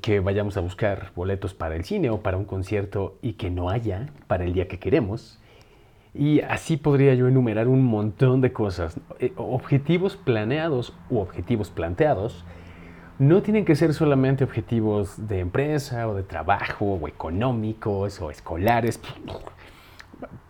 que 0.00 0.20
vayamos 0.20 0.56
a 0.56 0.60
buscar 0.60 1.12
boletos 1.14 1.54
para 1.54 1.76
el 1.76 1.84
cine 1.84 2.10
o 2.10 2.22
para 2.22 2.36
un 2.36 2.44
concierto 2.44 3.18
y 3.22 3.34
que 3.34 3.50
no 3.50 3.70
haya 3.70 4.08
para 4.26 4.44
el 4.44 4.52
día 4.52 4.68
que 4.68 4.78
queremos. 4.78 5.40
Y 6.12 6.40
así 6.40 6.76
podría 6.76 7.14
yo 7.14 7.26
enumerar 7.26 7.66
un 7.68 7.84
montón 7.84 8.40
de 8.40 8.52
cosas. 8.52 9.00
Eh, 9.18 9.32
objetivos 9.36 10.16
planeados 10.16 10.94
u 11.10 11.18
objetivos 11.18 11.70
planteados 11.70 12.44
no 13.18 13.42
tienen 13.42 13.64
que 13.64 13.76
ser 13.76 13.94
solamente 13.94 14.44
objetivos 14.44 15.28
de 15.28 15.40
empresa 15.40 16.08
o 16.08 16.14
de 16.14 16.22
trabajo 16.24 16.98
o 17.00 17.08
económicos 17.08 18.20
o 18.20 18.30
escolares 18.30 19.00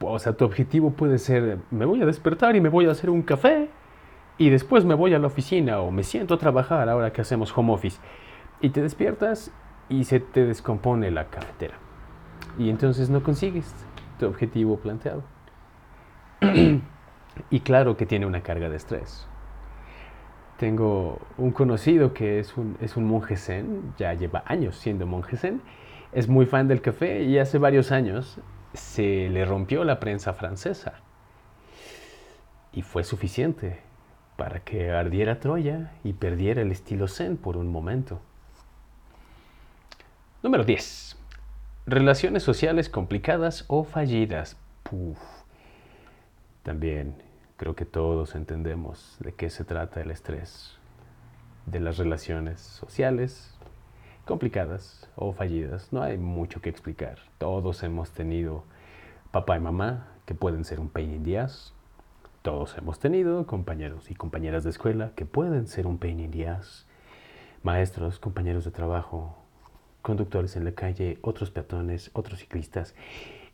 o 0.01 0.19
sea, 0.19 0.33
tu 0.33 0.45
objetivo 0.45 0.91
puede 0.91 1.19
ser, 1.19 1.59
me 1.71 1.85
voy 1.85 2.03
a 2.03 2.07
despertar 2.07 2.57
y 2.57 2.61
me 2.61 2.69
voy 2.69 2.87
a 2.87 2.91
hacer 2.91 3.11
un 3.11 3.23
café 3.23 3.69
y 4.39 4.51
después 4.51 4.85
me 4.85 4.95
voy 4.95 5.15
a 5.15 5.19
la 5.19 5.27
oficina 5.27 5.81
o 5.81 5.91
me 5.91 6.03
siento 6.03 6.35
a 6.35 6.39
trabajar 6.39 6.89
ahora 6.89 7.13
que 7.13 7.21
hacemos 7.21 7.57
home 7.57 7.73
office. 7.73 7.99
Y 8.65 8.71
te 8.71 8.81
despiertas 8.81 9.51
y 9.91 10.05
se 10.05 10.21
te 10.21 10.47
descompone 10.47 11.11
la 11.11 11.27
cafetera. 11.27 11.75
Y 12.57 12.71
entonces 12.71 13.11
no 13.11 13.23
consigues 13.23 13.71
tu 14.19 14.25
objetivo 14.25 14.79
planteado. 14.79 15.23
y 17.51 17.61
claro 17.61 17.99
que 17.99 18.07
tiene 18.07 18.25
una 18.25 18.43
carga 18.43 18.71
de 18.71 18.77
estrés. 18.77 19.29
Tengo 20.57 21.19
un 21.37 21.51
conocido 21.51 22.15
que 22.15 22.39
es 22.39 22.57
un, 22.57 22.79
es 22.81 22.97
un 22.97 23.05
monje 23.05 23.37
zen, 23.37 23.93
ya 23.99 24.15
lleva 24.15 24.43
años 24.47 24.77
siendo 24.77 25.07
monje 25.07 25.37
zen, 25.37 25.61
es 26.13 26.27
muy 26.27 26.47
fan 26.47 26.67
del 26.67 26.81
café 26.81 27.23
y 27.23 27.39
hace 27.39 27.59
varios 27.59 27.93
años 27.93 28.41
se 28.73 29.29
le 29.29 29.45
rompió 29.45 29.85
la 29.85 30.01
prensa 30.01 30.33
francesa 30.33 31.03
y 32.73 32.81
fue 32.81 33.05
suficiente 33.05 33.83
para 34.39 34.61
que 34.61 34.91
ardiera 34.91 35.39
Troya 35.39 35.93
y 36.03 36.15
perdiera 36.15 36.63
el 36.63 36.73
estilo 36.73 37.09
zen 37.09 37.37
por 37.37 37.59
un 37.59 37.71
momento. 37.71 38.23
Número 40.45 40.63
10. 40.63 41.17
Relaciones 41.87 42.43
sociales 42.43 42.91
complicadas 42.91 43.65
o 43.67 43.83
fallidas. 43.83 44.59
También 46.63 47.15
creo 47.57 47.75
que 47.75 47.87
todos 47.87 48.35
entendemos 48.35 49.17
de 49.21 49.33
qué 49.33 49.49
se 49.49 49.65
trata 49.65 50.03
el 50.03 50.11
estrés, 50.11 50.77
de 51.65 51.81
las 51.81 51.97
relaciones 51.97 52.61
sociales, 52.61 53.55
complicadas 54.27 55.09
o 55.17 55.33
fallidas. 55.33 55.95
No 55.95 56.03
hay 56.03 56.19
mucho 56.19 56.61
que 56.61 56.69
explicar. 56.69 57.21
Todos 57.39 57.83
hemos 57.83 58.11
tenido 58.11 58.65
papá 59.31 59.57
y 59.57 59.61
mamá 59.61 60.09
que 60.27 60.35
pueden 60.35 60.67
ser 60.67 60.79
un 60.79 60.91
pain 60.91 61.27
in. 61.27 61.39
Todos 62.43 62.77
hemos 62.77 62.99
tenido 62.99 63.47
compañeros 63.47 64.11
y 64.11 64.15
compañeras 64.15 64.63
de 64.63 64.69
escuela 64.69 65.13
que 65.17 65.25
pueden 65.25 65.69
ser 65.69 65.87
un 65.87 65.97
pain 65.97 66.21
in 66.21 66.31
the. 66.31 66.59
Maestros, 67.63 68.19
compañeros 68.19 68.67
de 68.67 68.73
trabajo, 68.73 69.39
conductores 70.05 70.55
en 70.55 70.67
la 70.67 70.73
calle, 70.73 71.19
otros 71.23 71.51
peatones, 71.51 72.11
otros 72.13 72.41
ciclistas, 72.41 72.95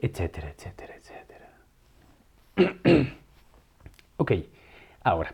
etcétera, 0.01 0.51
etcétera, 0.51 0.95
etcétera. 0.97 1.49
ok, 4.17 4.33
ahora, 5.05 5.33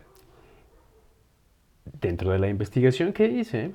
dentro 1.99 2.31
de 2.31 2.37
la 2.37 2.49
investigación 2.49 3.13
que 3.13 3.25
hice, 3.25 3.71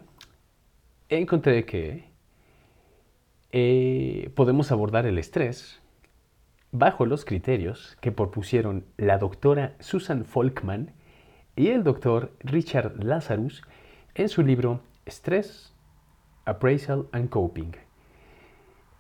encontré 1.09 1.65
que 1.65 2.05
eh, 3.51 4.31
podemos 4.37 4.71
abordar 4.71 5.05
el 5.07 5.19
estrés 5.19 5.81
bajo 6.71 7.07
los 7.07 7.25
criterios 7.25 7.99
que 8.01 8.13
propusieron 8.13 8.87
la 8.97 9.19
doctora 9.19 9.75
Susan 9.81 10.25
Folkman 10.25 10.93
y 11.57 11.69
el 11.69 11.83
doctor 11.83 12.33
Richard 12.39 13.03
Lazarus 13.03 13.63
en 14.15 14.29
su 14.29 14.43
libro 14.43 14.81
Stress, 15.09 15.72
Appraisal 16.45 17.07
and 17.13 17.29
Coping, 17.29 17.73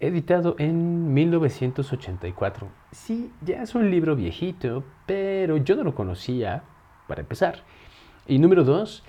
editado 0.00 0.56
en 0.58 1.12
1984. 1.12 2.68
Sí, 2.92 3.32
ya 3.40 3.62
es 3.62 3.74
un 3.74 3.90
libro 3.90 4.16
viejito, 4.16 4.84
pero 5.06 5.56
yo 5.56 5.76
no 5.76 5.84
lo 5.84 5.94
conocía, 5.94 6.64
para 7.06 7.20
empezar. 7.20 7.62
Y 8.26 8.38
número 8.38 8.64
dos, 8.64 9.04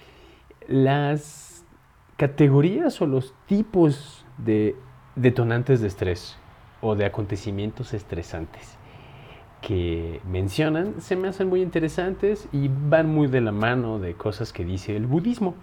las 0.67 1.65
categorías 2.17 3.01
o 3.01 3.05
los 3.05 3.33
tipos 3.45 4.25
de 4.37 4.75
detonantes 5.15 5.81
de 5.81 5.87
estrés 5.87 6.37
o 6.81 6.95
de 6.95 7.05
acontecimientos 7.05 7.93
estresantes. 7.93 8.77
que 9.61 10.19
mencionan 10.29 10.99
se 10.99 11.15
me 11.15 11.29
hacen 11.29 11.47
muy 11.47 11.61
interesantes 11.61 12.49
y 12.51 12.67
van 12.67 13.07
muy 13.07 13.27
de 13.27 13.39
la 13.39 13.53
mano 13.53 13.97
de 13.97 14.13
cosas 14.13 14.51
que 14.51 14.65
dice 14.65 14.95
el 14.95 15.07
budismo. 15.07 15.55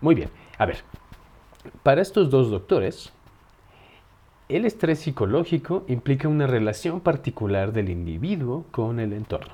Muy 0.00 0.14
bien, 0.14 0.30
a 0.56 0.64
ver, 0.64 0.78
para 1.82 2.02
estos 2.02 2.30
dos 2.30 2.50
doctores, 2.50 3.12
el 4.48 4.64
estrés 4.64 5.00
psicológico 5.00 5.84
implica 5.88 6.26
una 6.26 6.46
relación 6.46 7.00
particular 7.00 7.72
del 7.72 7.88
individuo 7.88 8.64
con 8.70 8.98
el 8.98 9.12
entorno. 9.12 9.52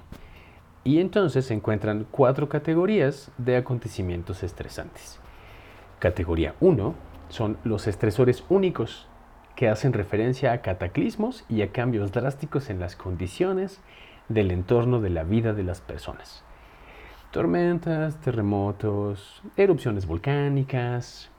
Y 0.85 1.01
entonces 1.01 1.47
se 1.47 1.55
encuentran 1.55 2.07
cuatro 2.11 2.49
categorías 2.49 3.31
de 3.39 3.57
acontecimientos 3.57 4.43
estresantes. 4.43 5.19
Categoría 5.99 6.55
1 6.61 6.95
son 7.29 7.59
los 7.65 7.89
estresores 7.89 8.45
únicos, 8.49 9.09
que 9.57 9.69
hacen 9.69 9.93
referencia 9.93 10.53
a 10.53 10.61
cataclismos 10.61 11.45
y 11.49 11.63
a 11.63 11.73
cambios 11.73 12.13
drásticos 12.13 12.71
en 12.71 12.79
las 12.79 12.95
condiciones 12.95 13.81
del 14.29 14.51
entorno 14.51 15.01
de 15.01 15.11
la 15.11 15.25
vida 15.25 15.55
de 15.55 15.65
las 15.65 15.81
personas. 15.81 16.45
Tormentas, 17.33 18.21
terremotos, 18.21 19.43
erupciones 19.57 20.07
volcánicas. 20.07 21.31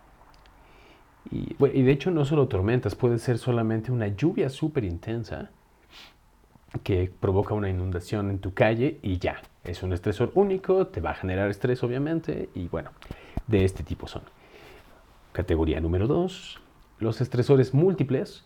Y, 1.31 1.55
de 1.83 1.91
hecho 1.91 2.11
no 2.11 2.25
solo 2.25 2.47
tormentas, 2.47 2.95
puede 2.95 3.19
ser 3.19 3.37
solamente 3.37 3.91
una 3.91 4.07
lluvia 4.07 4.49
súper 4.49 4.83
intensa 4.83 5.49
que 6.83 7.11
provoca 7.19 7.53
una 7.53 7.69
inundación 7.69 8.29
en 8.29 8.39
tu 8.39 8.53
calle 8.53 8.99
y 9.01 9.17
ya. 9.17 9.41
Es 9.63 9.83
un 9.83 9.93
estresor 9.93 10.31
único, 10.35 10.87
te 10.87 11.01
va 11.01 11.11
a 11.11 11.15
generar 11.15 11.49
estrés 11.49 11.83
obviamente 11.83 12.49
y 12.53 12.67
bueno, 12.67 12.91
de 13.47 13.65
este 13.65 13.83
tipo 13.83 14.07
son. 14.07 14.23
Categoría 15.31 15.79
número 15.79 16.07
2, 16.07 16.59
los 16.99 17.21
estresores 17.21 17.73
múltiples, 17.73 18.45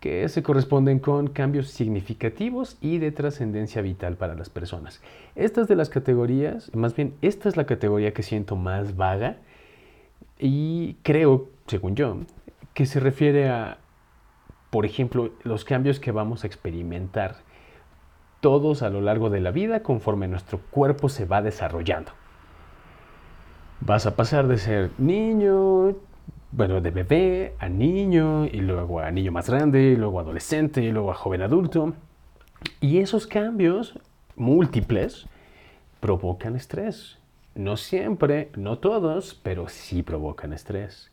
que 0.00 0.28
se 0.28 0.42
corresponden 0.42 0.98
con 0.98 1.28
cambios 1.28 1.68
significativos 1.68 2.76
y 2.80 2.98
de 2.98 3.12
trascendencia 3.12 3.80
vital 3.80 4.16
para 4.16 4.34
las 4.34 4.50
personas. 4.50 5.00
Estas 5.34 5.68
de 5.68 5.76
las 5.76 5.88
categorías, 5.88 6.74
más 6.74 6.94
bien, 6.94 7.14
esta 7.22 7.48
es 7.48 7.56
la 7.56 7.64
categoría 7.64 8.12
que 8.12 8.22
siento 8.22 8.56
más 8.56 8.96
vaga 8.96 9.38
y 10.38 10.94
creo, 11.02 11.48
según 11.66 11.94
yo, 11.96 12.18
que 12.74 12.86
se 12.86 13.00
refiere 13.00 13.48
a, 13.48 13.78
por 14.70 14.84
ejemplo, 14.84 15.30
los 15.42 15.64
cambios 15.64 15.98
que 15.98 16.12
vamos 16.12 16.44
a 16.44 16.46
experimentar 16.46 17.36
todos 18.40 18.82
a 18.82 18.90
lo 18.90 19.00
largo 19.00 19.30
de 19.30 19.40
la 19.40 19.50
vida 19.50 19.82
conforme 19.82 20.28
nuestro 20.28 20.60
cuerpo 20.70 21.08
se 21.08 21.24
va 21.24 21.42
desarrollando. 21.42 22.12
Vas 23.80 24.06
a 24.06 24.16
pasar 24.16 24.46
de 24.46 24.58
ser 24.58 24.90
niño, 24.98 25.96
bueno, 26.52 26.80
de 26.80 26.90
bebé 26.90 27.54
a 27.58 27.68
niño, 27.68 28.46
y 28.46 28.60
luego 28.60 29.00
a 29.00 29.10
niño 29.10 29.32
más 29.32 29.48
grande, 29.50 29.82
y 29.82 29.96
luego 29.96 30.20
adolescente, 30.20 30.82
y 30.82 30.92
luego 30.92 31.10
a 31.10 31.14
joven 31.14 31.42
adulto. 31.42 31.94
Y 32.80 32.98
esos 32.98 33.26
cambios 33.26 33.98
múltiples 34.36 35.26
provocan 36.00 36.56
estrés. 36.56 37.18
No 37.56 37.78
siempre, 37.78 38.50
no 38.54 38.78
todos, 38.78 39.34
pero 39.42 39.70
sí 39.70 40.02
provocan 40.02 40.52
estrés. 40.52 41.10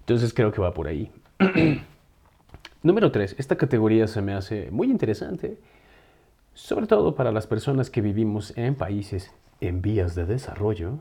Entonces 0.00 0.32
creo 0.32 0.52
que 0.52 0.62
va 0.62 0.72
por 0.72 0.88
ahí. 0.88 1.12
Número 2.82 3.12
3. 3.12 3.36
Esta 3.38 3.56
categoría 3.56 4.06
se 4.06 4.22
me 4.22 4.32
hace 4.32 4.70
muy 4.70 4.90
interesante, 4.90 5.58
sobre 6.54 6.86
todo 6.86 7.14
para 7.14 7.30
las 7.30 7.46
personas 7.46 7.90
que 7.90 8.00
vivimos 8.00 8.56
en 8.56 8.74
países 8.74 9.34
en 9.60 9.82
vías 9.82 10.14
de 10.14 10.24
desarrollo. 10.24 10.98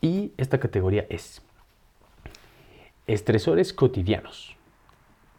Y 0.00 0.32
esta 0.36 0.58
categoría 0.58 1.06
es 1.08 1.40
Estresores 3.06 3.72
cotidianos. 3.72 4.56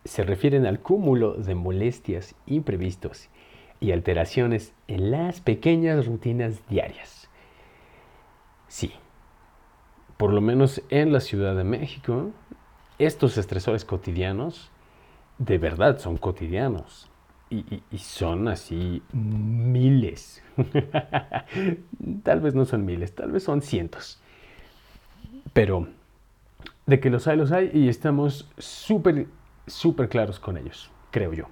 Se 0.06 0.24
refieren 0.24 0.66
al 0.66 0.80
cúmulo 0.80 1.34
de 1.34 1.54
molestias 1.54 2.34
imprevistos 2.46 3.28
y 3.82 3.92
alteraciones 3.92 4.72
en 4.88 5.12
las 5.12 5.42
pequeñas 5.42 6.06
rutinas 6.06 6.66
diarias. 6.70 7.25
Sí, 8.68 8.94
por 10.18 10.34
lo 10.34 10.42
menos 10.42 10.82
en 10.90 11.12
la 11.12 11.20
Ciudad 11.20 11.56
de 11.56 11.64
México, 11.64 12.32
estos 12.98 13.38
estresores 13.38 13.86
cotidianos 13.86 14.72
de 15.38 15.58
verdad 15.58 16.00
son 16.00 16.18
cotidianos 16.18 17.10
y, 17.50 17.84
son 17.98 18.48
así 18.48 19.02
miles. 19.14 20.44
tal 22.24 22.42
vez 22.42 22.56
no 22.56 22.66
son 22.66 22.86
miles, 22.86 23.14
tal 23.14 23.32
vez 23.32 23.44
son 23.44 23.62
cientos. 23.62 24.20
Pero 25.54 25.88
de 26.86 27.00
que 27.00 27.10
los 27.10 27.28
hay, 27.28 27.38
los 27.38 27.52
hay 27.52 27.72
y 27.74 27.88
estamos 27.88 28.50
súper, 28.58 29.28
súper 29.68 30.10
claros 30.10 30.40
con 30.40 30.58
ellos, 30.58 30.92
creo 31.12 31.34
yo. 31.34 31.46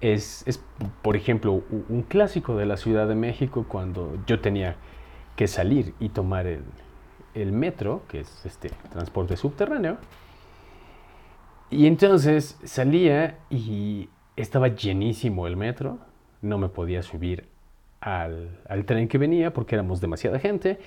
Es, 0.00 0.44
por 1.02 1.16
ejemplo, 1.16 1.62
un 1.88 2.02
clásico 2.02 2.56
de 2.56 2.66
la 2.66 2.76
Ciudad 2.76 3.08
de 3.08 3.14
México 3.14 3.64
cuando 3.66 4.18
yo 4.26 4.40
tenía 4.40 4.76
que 5.36 5.46
salir 5.48 5.94
y 6.00 6.10
tomar 6.10 6.46
el, 6.46 7.52
metro, 7.52 8.02
que 8.08 8.20
es 8.20 8.46
este 8.46 8.70
transporte 8.92 9.36
subterráneo. 9.36 9.98
Y 11.70 11.86
entonces 11.86 12.58
salía 12.64 13.38
y 13.50 14.08
estaba 14.36 14.68
llenísimo 14.68 15.46
el 15.46 15.56
metro, 15.56 15.98
no 16.42 16.58
me 16.58 16.68
podía 16.68 17.02
subir 17.02 17.48
al, 18.00 18.60
al 18.68 18.84
tren 18.84 19.08
que 19.08 19.18
venía 19.18 19.52
porque 19.52 19.74
éramos 19.74 20.00
demasiada 20.00 20.38
gente. 20.38 20.78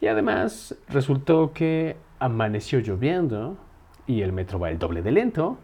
Y 0.00 0.06
además 0.06 0.74
resultó 0.88 1.52
que 1.52 1.96
amaneció 2.18 2.78
lloviendo 2.80 3.58
y 4.06 4.22
el 4.22 4.32
metro 4.32 4.58
va 4.58 4.70
el 4.70 4.78
doble 4.78 5.02
de 5.02 5.12
lento. 5.12 5.58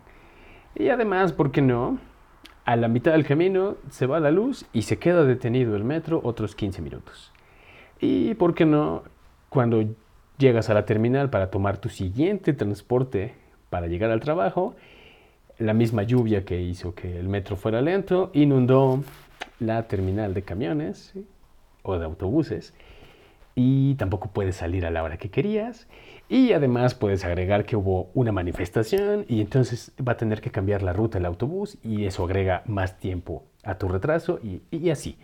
Y 0.74 0.90
además, 0.90 1.32
¿por 1.32 1.52
qué 1.52 1.62
no? 1.62 1.98
A 2.66 2.76
la 2.76 2.88
mitad 2.88 3.12
del 3.12 3.24
camino 3.24 3.76
se 3.88 4.06
va 4.06 4.20
la 4.20 4.30
luz 4.30 4.66
y 4.72 4.82
se 4.82 4.98
queda 4.98 5.24
detenido 5.24 5.76
el 5.76 5.84
metro 5.84 6.20
otros 6.22 6.54
15 6.54 6.82
minutos. 6.82 7.32
Y 8.00 8.34
¿por 8.34 8.54
qué 8.54 8.64
no? 8.64 9.02
Cuando 9.48 9.84
llegas 10.38 10.68
a 10.70 10.74
la 10.74 10.84
terminal 10.84 11.30
para 11.30 11.50
tomar 11.50 11.78
tu 11.78 11.88
siguiente 11.88 12.52
transporte 12.52 13.34
para 13.70 13.86
llegar 13.86 14.10
al 14.10 14.20
trabajo, 14.20 14.74
la 15.58 15.72
misma 15.72 16.02
lluvia 16.02 16.44
que 16.44 16.60
hizo 16.60 16.94
que 16.94 17.18
el 17.18 17.28
metro 17.28 17.56
fuera 17.56 17.80
lento 17.80 18.30
inundó 18.34 19.02
la 19.58 19.88
terminal 19.88 20.34
de 20.34 20.42
camiones 20.42 21.14
o 21.82 21.98
de 21.98 22.04
autobuses 22.04 22.74
y 23.54 23.94
tampoco 23.94 24.28
puedes 24.28 24.56
salir 24.56 24.84
a 24.84 24.90
la 24.90 25.02
hora 25.02 25.16
que 25.16 25.30
querías 25.30 25.88
y 26.28 26.52
además 26.52 26.94
puedes 26.94 27.24
agregar 27.24 27.64
que 27.64 27.76
hubo 27.76 28.10
una 28.12 28.32
manifestación 28.32 29.24
y 29.28 29.40
entonces 29.40 29.92
va 30.06 30.12
a 30.12 30.16
tener 30.16 30.40
que 30.40 30.50
cambiar 30.50 30.82
la 30.82 30.92
ruta 30.92 31.18
del 31.18 31.26
autobús 31.26 31.78
y 31.82 32.04
eso 32.04 32.24
agrega 32.24 32.62
más 32.66 32.98
tiempo 32.98 33.44
a 33.64 33.78
tu 33.78 33.88
retraso 33.88 34.40
y, 34.42 34.90
así. 34.90 35.16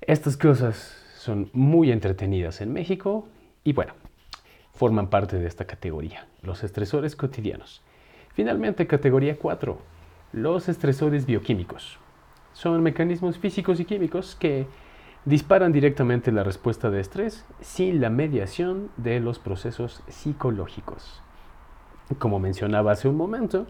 Estas 0.00 0.36
cosas 0.36 0.96
son 1.28 1.50
muy 1.52 1.92
entretenidas 1.92 2.62
en 2.62 2.72
México 2.72 3.28
y 3.62 3.74
bueno, 3.74 3.92
forman 4.72 5.10
parte 5.10 5.38
de 5.38 5.46
esta 5.46 5.66
categoría, 5.66 6.26
los 6.40 6.64
estresores 6.64 7.16
cotidianos. 7.16 7.82
Finalmente, 8.32 8.86
categoría 8.86 9.36
4, 9.36 9.78
los 10.32 10.70
estresores 10.70 11.26
bioquímicos. 11.26 11.98
Son 12.54 12.82
mecanismos 12.82 13.36
físicos 13.36 13.78
y 13.78 13.84
químicos 13.84 14.36
que 14.36 14.66
disparan 15.26 15.70
directamente 15.70 16.32
la 16.32 16.44
respuesta 16.44 16.88
de 16.88 17.00
estrés 17.00 17.44
sin 17.60 18.00
la 18.00 18.08
mediación 18.08 18.88
de 18.96 19.20
los 19.20 19.38
procesos 19.38 20.02
psicológicos. 20.08 21.20
Como 22.18 22.38
mencionaba 22.38 22.92
hace 22.92 23.06
un 23.06 23.18
momento, 23.18 23.66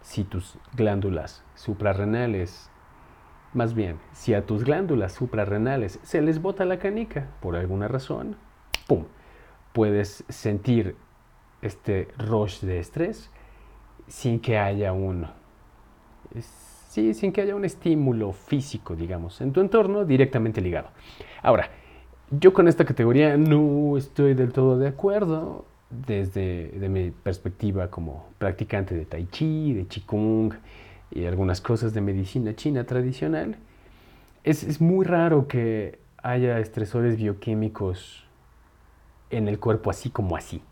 si 0.00 0.22
tus 0.22 0.58
glándulas 0.76 1.42
suprarrenales, 1.56 2.69
más 3.52 3.74
bien, 3.74 3.98
si 4.12 4.34
a 4.34 4.46
tus 4.46 4.64
glándulas 4.64 5.12
suprarrenales 5.12 5.98
se 6.02 6.22
les 6.22 6.40
bota 6.40 6.64
la 6.64 6.78
canica 6.78 7.28
por 7.40 7.56
alguna 7.56 7.88
razón, 7.88 8.36
¡pum! 8.86 9.04
Puedes 9.72 10.24
sentir 10.28 10.96
este 11.62 12.08
rush 12.18 12.60
de 12.60 12.78
estrés 12.78 13.30
sin 14.08 14.40
que 14.40 14.58
haya 14.58 14.92
un 14.92 15.26
Sí, 16.90 17.14
sin 17.14 17.30
que 17.30 17.40
haya 17.40 17.54
un 17.54 17.64
estímulo 17.64 18.32
físico, 18.32 18.96
digamos, 18.96 19.40
en 19.40 19.52
tu 19.52 19.60
entorno 19.60 20.04
directamente 20.04 20.60
ligado. 20.60 20.88
Ahora, 21.40 21.70
yo 22.32 22.52
con 22.52 22.66
esta 22.66 22.84
categoría 22.84 23.36
no 23.36 23.96
estoy 23.96 24.34
del 24.34 24.52
todo 24.52 24.76
de 24.76 24.88
acuerdo 24.88 25.66
desde 25.88 26.72
mi 26.88 27.12
perspectiva 27.12 27.90
como 27.90 28.26
practicante 28.38 28.96
de 28.96 29.06
tai 29.06 29.26
chi, 29.26 29.72
de 29.72 29.86
qigong 29.86 30.52
y 31.10 31.26
algunas 31.26 31.60
cosas 31.60 31.94
de 31.94 32.00
medicina 32.00 32.54
china 32.54 32.84
tradicional. 32.84 33.56
Es, 34.44 34.64
es 34.64 34.80
muy 34.80 35.04
raro 35.04 35.48
que 35.48 35.98
haya 36.22 36.58
estresores 36.58 37.16
bioquímicos 37.16 38.24
en 39.30 39.48
el 39.48 39.58
cuerpo 39.58 39.90
así 39.90 40.10
como 40.10 40.36
así 40.36 40.62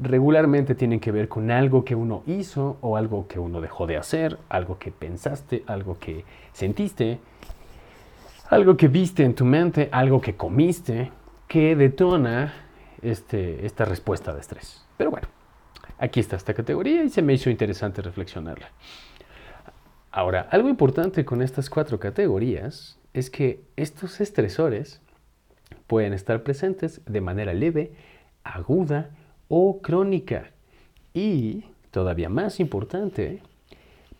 regularmente 0.00 0.74
tienen 0.74 1.00
que 1.00 1.12
ver 1.12 1.28
con 1.28 1.50
algo 1.50 1.84
que 1.84 1.94
uno 1.94 2.22
hizo 2.26 2.78
o 2.80 2.96
algo 2.96 3.26
que 3.26 3.38
uno 3.38 3.60
dejó 3.60 3.86
de 3.86 3.96
hacer, 3.96 4.38
algo 4.48 4.78
que 4.78 4.90
pensaste, 4.90 5.64
algo 5.66 5.98
que 5.98 6.24
sentiste, 6.52 7.18
algo 8.48 8.76
que 8.76 8.88
viste 8.88 9.24
en 9.24 9.34
tu 9.34 9.44
mente, 9.44 9.88
algo 9.92 10.20
que 10.20 10.36
comiste, 10.36 11.10
que 11.48 11.74
detona 11.76 12.52
este, 13.02 13.66
esta 13.66 13.84
respuesta 13.84 14.32
de 14.32 14.40
estrés. 14.40 14.84
Pero 14.96 15.10
bueno, 15.10 15.28
aquí 15.98 16.20
está 16.20 16.36
esta 16.36 16.54
categoría 16.54 17.02
y 17.04 17.08
se 17.08 17.22
me 17.22 17.34
hizo 17.34 17.50
interesante 17.50 18.02
reflexionarla. 18.02 18.70
Ahora, 20.14 20.46
algo 20.50 20.68
importante 20.68 21.24
con 21.24 21.40
estas 21.40 21.70
cuatro 21.70 21.98
categorías 21.98 22.98
es 23.14 23.30
que 23.30 23.64
estos 23.76 24.20
estresores 24.20 25.00
pueden 25.86 26.12
estar 26.12 26.42
presentes 26.42 27.00
de 27.06 27.22
manera 27.22 27.54
leve, 27.54 27.92
aguda 28.44 29.08
o 29.48 29.80
crónica. 29.80 30.50
Y, 31.14 31.64
todavía 31.90 32.28
más 32.28 32.60
importante, 32.60 33.40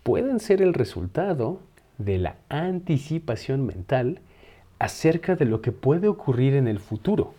pueden 0.02 0.40
ser 0.40 0.62
el 0.62 0.72
resultado 0.72 1.60
de 1.98 2.16
la 2.16 2.36
anticipación 2.48 3.66
mental 3.66 4.20
acerca 4.78 5.36
de 5.36 5.44
lo 5.44 5.60
que 5.60 5.72
puede 5.72 6.08
ocurrir 6.08 6.54
en 6.54 6.68
el 6.68 6.78
futuro. 6.78 7.34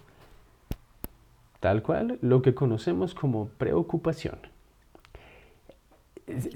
Tal 1.60 1.82
cual 1.82 2.20
lo 2.22 2.44
que 2.44 2.54
conocemos 2.54 3.16
como 3.16 3.48
preocupación. 3.58 4.53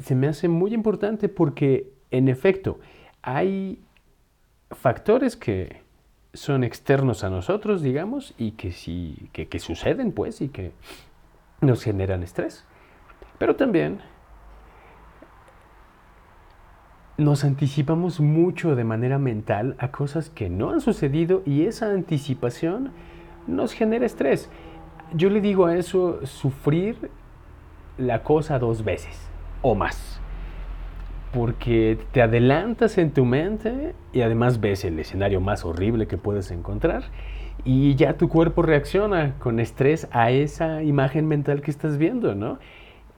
Se 0.01 0.15
me 0.15 0.27
hace 0.27 0.47
muy 0.47 0.73
importante 0.73 1.29
porque, 1.29 1.91
en 2.11 2.29
efecto, 2.29 2.79
hay 3.21 3.81
factores 4.71 5.35
que 5.35 5.81
son 6.33 6.63
externos 6.63 7.23
a 7.23 7.29
nosotros, 7.29 7.81
digamos, 7.81 8.33
y 8.37 8.51
que, 8.51 8.71
sí, 8.71 9.29
que, 9.33 9.59
suceden, 9.59 10.11
pues, 10.11 10.41
y 10.41 10.49
que 10.49 10.71
nos 11.61 11.83
generan 11.83 12.23
estrés. 12.23 12.63
Pero 13.37 13.55
también 13.55 13.99
nos 17.17 17.43
anticipamos 17.43 18.19
mucho 18.19 18.75
de 18.75 18.83
manera 18.83 19.17
mental 19.17 19.75
a 19.79 19.91
cosas 19.91 20.29
que 20.29 20.49
no 20.49 20.69
han 20.69 20.81
sucedido 20.81 21.41
y 21.45 21.63
esa 21.65 21.91
anticipación 21.91 22.91
nos 23.47 23.73
genera 23.73 24.05
estrés. 24.05 24.49
Yo 25.13 25.29
le 25.29 25.41
digo 25.41 25.65
a 25.65 25.75
eso 25.75 26.25
sufrir 26.25 27.09
la 27.97 28.23
cosa 28.23 28.59
dos 28.59 28.83
veces 28.83 29.26
o 29.61 29.75
más 29.75 30.21
porque 31.33 31.99
te 32.11 32.21
adelantas 32.21 32.97
en 32.97 33.11
tu 33.11 33.25
mente 33.25 33.93
y 34.13 34.21
además 34.21 34.59
ves 34.59 34.85
el 34.85 34.97
escenario 34.99 35.41
más 35.41 35.65
horrible 35.65 36.07
que 36.07 36.17
puedes 36.17 36.51
encontrar 36.51 37.03
y 37.65 37.95
ya 37.95 38.13
tu 38.17 38.29
cuerpo 38.29 38.61
reacciona 38.61 39.35
con 39.39 39.59
estrés 39.59 40.07
a 40.11 40.31
esa 40.31 40.83
imagen 40.83 41.27
mental 41.27 41.61
que 41.61 41.71
estás 41.71 41.97
viendo, 41.97 42.33
¿no? 42.33 42.59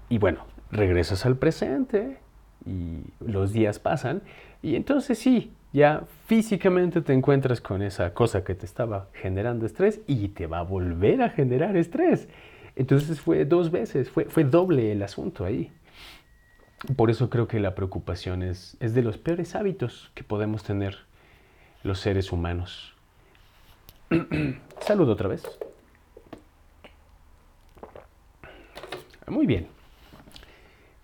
Y 0.10 0.17
bueno, 0.17 0.45
regresas 0.71 1.25
al 1.25 1.38
presente 1.38 2.17
y 2.65 3.04
los 3.19 3.54
días 3.54 3.80
pasan 3.80 4.21
y 4.62 4.75
entonces 4.75 5.19
sí, 5.19 5.54
ya 5.71 6.04
físicamente 6.25 7.02
te 7.02 7.13
encuentras 7.13 7.62
con 7.62 7.82
esa 7.84 8.13
cosa 8.13 8.43
que 8.43 8.56
te 8.56 8.65
estaba 8.65 9.08
generando 9.13 9.65
estrés 9.65 10.02
y 10.08 10.30
te 10.30 10.47
va 10.47 10.60
a 10.60 10.63
volver 10.63 11.21
a 11.21 11.30
generar 11.30 11.78
estrés. 11.78 12.28
Entonces 12.75 13.19
fue 13.21 13.45
dos 13.45 13.71
veces, 13.71 14.10
fue, 14.10 14.25
fue 14.25 14.43
doble 14.45 14.91
el 14.91 15.04
asunto 15.04 15.45
ahí. 15.45 15.71
Por 16.95 17.09
eso 17.09 17.29
creo 17.29 17.47
que 17.47 17.59
la 17.59 17.75
preocupación 17.75 18.41
es, 18.41 18.77
es 18.79 18.93
de 18.93 19.01
los 19.01 19.17
peores 19.17 19.55
hábitos 19.55 20.11
que 20.15 20.23
podemos 20.23 20.63
tener 20.63 20.97
los 21.83 21.99
seres 21.99 22.31
humanos. 22.31 22.93
Saludo 24.81 25.13
otra 25.13 25.29
vez. 25.29 25.43
Muy 29.27 29.45
bien. 29.45 29.67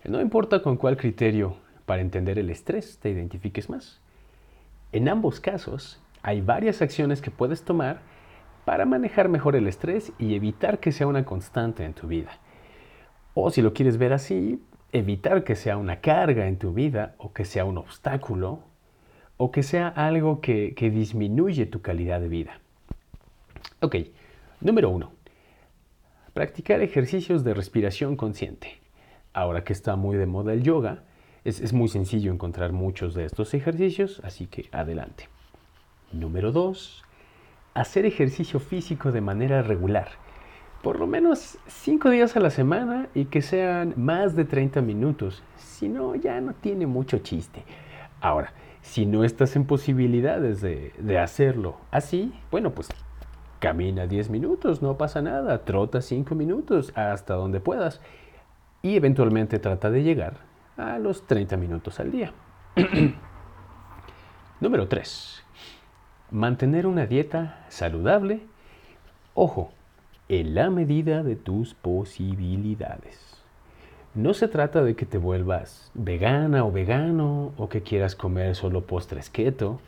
No 0.04 0.20
importa 0.20 0.62
con 0.62 0.76
cuál 0.76 0.96
criterio 0.96 1.56
para 1.84 2.02
entender 2.02 2.38
el 2.38 2.50
estrés 2.50 2.98
te 2.98 3.10
identifiques 3.10 3.68
más. 3.70 4.00
En 4.92 5.08
ambos 5.08 5.40
casos, 5.40 6.00
hay 6.22 6.40
varias 6.40 6.82
acciones 6.82 7.20
que 7.20 7.30
puedes 7.30 7.62
tomar 7.62 8.00
para 8.64 8.84
manejar 8.84 9.28
mejor 9.28 9.54
el 9.56 9.68
estrés 9.68 10.12
y 10.18 10.34
evitar 10.34 10.80
que 10.80 10.90
sea 10.90 11.06
una 11.06 11.24
constante 11.24 11.84
en 11.84 11.94
tu 11.94 12.08
vida. 12.08 12.30
O 13.34 13.50
si 13.50 13.62
lo 13.62 13.72
quieres 13.72 13.98
ver 13.98 14.12
así, 14.12 14.60
evitar 14.96 15.44
que 15.44 15.56
sea 15.56 15.76
una 15.76 16.00
carga 16.00 16.46
en 16.46 16.58
tu 16.58 16.72
vida 16.72 17.14
o 17.18 17.32
que 17.32 17.44
sea 17.44 17.64
un 17.64 17.78
obstáculo 17.78 18.60
o 19.36 19.50
que 19.50 19.62
sea 19.62 19.88
algo 19.88 20.40
que, 20.40 20.74
disminuye 20.92 21.66
tu 21.66 21.82
calidad 21.82 22.20
de 22.20 22.28
vida. 22.28 22.60
Ok, 23.80 23.96
número 24.60 24.90
uno. 24.90 25.12
Practicar 26.32 26.80
ejercicios 26.80 27.44
de 27.44 27.54
respiración 27.54 28.16
consciente. 28.16 28.78
Ahora 29.32 29.64
que 29.64 29.72
está 29.72 29.96
muy 29.96 30.16
de 30.16 30.26
moda 30.26 30.52
el 30.52 30.62
yoga, 30.62 31.04
es, 31.44 31.60
es 31.60 31.72
muy 31.72 31.88
sencillo 31.88 32.32
encontrar 32.32 32.72
muchos 32.72 33.14
de 33.14 33.24
estos 33.24 33.52
ejercicios, 33.54 34.20
así 34.24 34.46
que 34.46 34.68
adelante. 34.72 35.28
Número 36.12 36.52
dos. 36.52 37.04
Hacer 37.74 38.06
ejercicio 38.06 38.58
físico 38.58 39.12
de 39.12 39.20
manera 39.20 39.62
regular 39.62 40.25
por 40.82 41.00
lo 41.00 41.06
menos 41.06 41.58
5 41.66 42.10
días 42.10 42.36
a 42.36 42.40
la 42.40 42.50
semana 42.50 43.08
y 43.14 43.26
que 43.26 43.42
sean 43.42 43.94
más 43.96 44.36
de 44.36 44.44
30 44.44 44.80
minutos. 44.82 45.42
Si 45.56 45.88
no, 45.88 46.14
ya 46.14 46.40
no 46.40 46.54
tiene 46.54 46.86
mucho 46.86 47.18
chiste. 47.18 47.64
Ahora, 48.20 48.52
si 48.82 49.06
no 49.06 49.24
estás 49.24 49.56
en 49.56 49.64
posibilidades 49.64 50.60
de, 50.60 50.92
de 50.98 51.18
hacerlo 51.18 51.76
así, 51.90 52.32
bueno, 52.50 52.70
pues 52.70 52.88
camina 53.58 54.06
10 54.06 54.30
minutos, 54.30 54.82
no 54.82 54.96
pasa 54.96 55.22
nada. 55.22 55.64
Trota 55.64 56.00
5 56.00 56.34
minutos 56.34 56.92
hasta 56.94 57.34
donde 57.34 57.60
puedas. 57.60 58.00
Y 58.82 58.96
eventualmente 58.96 59.58
trata 59.58 59.90
de 59.90 60.02
llegar 60.02 60.38
a 60.76 60.98
los 60.98 61.26
30 61.26 61.56
minutos 61.56 61.98
al 62.00 62.12
día. 62.12 62.32
Número 64.60 64.88
3. 64.88 65.44
Mantener 66.30 66.86
una 66.86 67.06
dieta 67.06 67.64
saludable. 67.68 68.46
Ojo, 69.34 69.72
en 70.28 70.54
la 70.54 70.70
medida 70.70 71.22
de 71.22 71.36
tus 71.36 71.74
posibilidades. 71.74 73.36
No 74.14 74.34
se 74.34 74.48
trata 74.48 74.82
de 74.82 74.96
que 74.96 75.06
te 75.06 75.18
vuelvas 75.18 75.90
vegana 75.94 76.64
o 76.64 76.72
vegano 76.72 77.52
o 77.56 77.68
que 77.68 77.82
quieras 77.82 78.14
comer 78.14 78.54
solo 78.54 78.86
postres 78.86 79.30
keto 79.30 79.78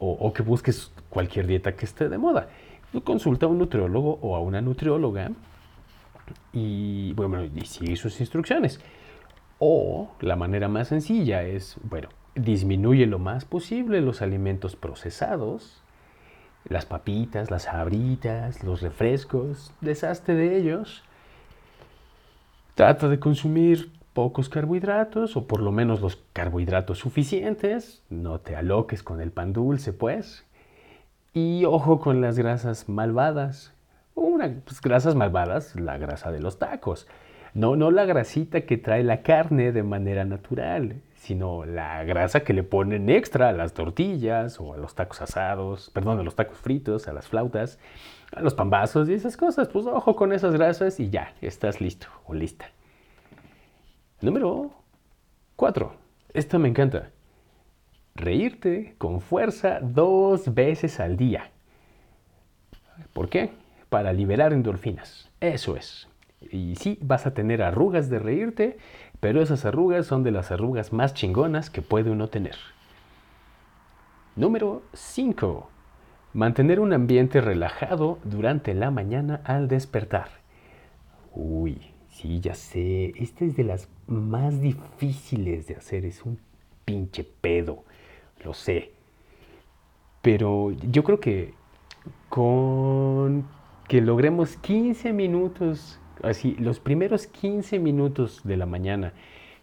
o, 0.00 0.32
que 0.32 0.42
busques 0.42 0.90
cualquier 1.10 1.46
dieta 1.46 1.76
que 1.76 1.84
esté 1.84 2.08
de 2.08 2.16
moda. 2.16 2.48
consulta 3.04 3.46
a 3.46 3.48
un 3.50 3.58
nutriólogo 3.58 4.18
o 4.22 4.34
a 4.34 4.40
una 4.40 4.62
nutrióloga 4.62 5.30
y, 6.52 7.12
bueno, 7.12 7.44
y 7.44 7.60
sigue 7.66 7.96
sus 7.96 8.18
instrucciones. 8.20 8.80
O 9.58 10.10
la 10.20 10.36
manera 10.36 10.68
más 10.68 10.88
sencilla 10.88 11.42
es, 11.42 11.76
bueno, 11.82 12.08
disminuye 12.34 13.06
lo 13.06 13.18
más 13.18 13.44
posible 13.44 14.00
los 14.00 14.22
alimentos 14.22 14.74
procesados 14.74 15.79
las 16.68 16.86
papitas, 16.86 17.50
las 17.50 17.68
abritas, 17.68 18.62
los 18.62 18.82
refrescos, 18.82 19.72
deshazte 19.80 20.34
de 20.34 20.56
ellos. 20.56 21.02
Trata 22.74 23.08
de 23.08 23.18
consumir 23.18 23.92
pocos 24.12 24.48
carbohidratos 24.48 25.36
o 25.36 25.46
por 25.46 25.60
lo 25.60 25.72
menos 25.72 26.00
los 26.00 26.16
carbohidratos 26.32 26.98
suficientes. 26.98 28.02
No 28.10 28.40
te 28.40 28.56
aloques 28.56 29.02
con 29.02 29.20
el 29.20 29.32
pan 29.32 29.52
dulce, 29.52 29.92
pues. 29.92 30.46
Y 31.32 31.64
ojo 31.64 32.00
con 32.00 32.20
las 32.20 32.38
grasas 32.38 32.88
malvadas. 32.88 33.72
Una, 34.14 34.52
pues, 34.64 34.80
grasas 34.80 35.14
malvadas, 35.14 35.76
la 35.76 35.96
grasa 35.98 36.30
de 36.32 36.40
los 36.40 36.58
tacos. 36.58 37.06
No, 37.54 37.76
no 37.76 37.90
la 37.90 38.04
grasita 38.04 38.62
que 38.62 38.76
trae 38.76 39.02
la 39.02 39.22
carne 39.22 39.72
de 39.72 39.82
manera 39.82 40.24
natural 40.24 41.02
sino 41.20 41.66
la 41.66 42.02
grasa 42.04 42.40
que 42.40 42.54
le 42.54 42.62
ponen 42.62 43.10
extra 43.10 43.50
a 43.50 43.52
las 43.52 43.74
tortillas 43.74 44.58
o 44.58 44.72
a 44.72 44.78
los 44.78 44.94
tacos 44.94 45.20
asados, 45.20 45.90
perdón, 45.90 46.18
a 46.18 46.22
los 46.22 46.34
tacos 46.34 46.56
fritos, 46.56 47.08
a 47.08 47.12
las 47.12 47.28
flautas, 47.28 47.78
a 48.32 48.40
los 48.40 48.54
pambazos 48.54 49.06
y 49.10 49.12
esas 49.12 49.36
cosas. 49.36 49.68
Pues 49.68 49.84
ojo 49.86 50.16
con 50.16 50.32
esas 50.32 50.54
grasas 50.54 50.98
y 50.98 51.10
ya, 51.10 51.34
estás 51.42 51.82
listo 51.82 52.06
o 52.24 52.32
lista. 52.32 52.70
Número 54.22 54.70
4. 55.56 55.92
Esta 56.32 56.58
me 56.58 56.70
encanta. 56.70 57.10
Reírte 58.14 58.94
con 58.96 59.20
fuerza 59.20 59.78
dos 59.82 60.54
veces 60.54 61.00
al 61.00 61.18
día. 61.18 61.50
¿Por 63.12 63.28
qué? 63.28 63.50
Para 63.90 64.14
liberar 64.14 64.54
endorfinas. 64.54 65.30
Eso 65.38 65.76
es. 65.76 66.09
Y 66.40 66.76
sí, 66.76 66.98
vas 67.02 67.26
a 67.26 67.34
tener 67.34 67.62
arrugas 67.62 68.08
de 68.08 68.18
reírte, 68.18 68.78
pero 69.20 69.42
esas 69.42 69.64
arrugas 69.64 70.06
son 70.06 70.22
de 70.22 70.30
las 70.30 70.50
arrugas 70.50 70.92
más 70.92 71.14
chingonas 71.14 71.70
que 71.70 71.82
puede 71.82 72.10
uno 72.10 72.28
tener. 72.28 72.56
Número 74.36 74.82
5. 74.94 75.68
Mantener 76.32 76.80
un 76.80 76.92
ambiente 76.92 77.40
relajado 77.40 78.18
durante 78.24 78.72
la 78.72 78.90
mañana 78.90 79.42
al 79.44 79.68
despertar. 79.68 80.28
Uy, 81.34 81.78
sí, 82.08 82.40
ya 82.40 82.54
sé. 82.54 83.12
Esta 83.16 83.44
es 83.44 83.56
de 83.56 83.64
las 83.64 83.88
más 84.06 84.60
difíciles 84.60 85.66
de 85.66 85.76
hacer. 85.76 86.04
Es 86.04 86.24
un 86.24 86.38
pinche 86.84 87.24
pedo. 87.24 87.84
Lo 88.44 88.54
sé. 88.54 88.92
Pero 90.22 90.70
yo 90.70 91.04
creo 91.04 91.20
que 91.20 91.54
con 92.28 93.44
que 93.88 94.00
logremos 94.00 94.56
15 94.56 95.12
minutos 95.12 95.99
así, 96.22 96.56
los 96.58 96.80
primeros 96.80 97.26
15 97.26 97.78
minutos 97.78 98.40
de 98.44 98.56
la 98.56 98.66
mañana 98.66 99.12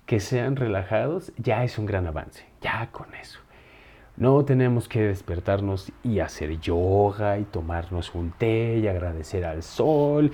que 0.06 0.20
sean 0.20 0.56
relajados, 0.56 1.34
ya 1.38 1.64
es 1.64 1.78
un 1.78 1.86
gran 1.86 2.08
avance, 2.08 2.46
ya 2.62 2.90
con 2.92 3.14
eso. 3.16 3.40
No 4.16 4.44
tenemos 4.46 4.88
que 4.88 5.02
despertarnos 5.02 5.92
y 6.04 6.20
hacer 6.20 6.60
yoga 6.60 7.38
y 7.38 7.44
tomarnos 7.44 8.16
un 8.16 8.32
té 8.32 8.80
y 8.80 8.88
agradecer 8.88 9.46
al 9.46 9.62
sol 9.62 10.32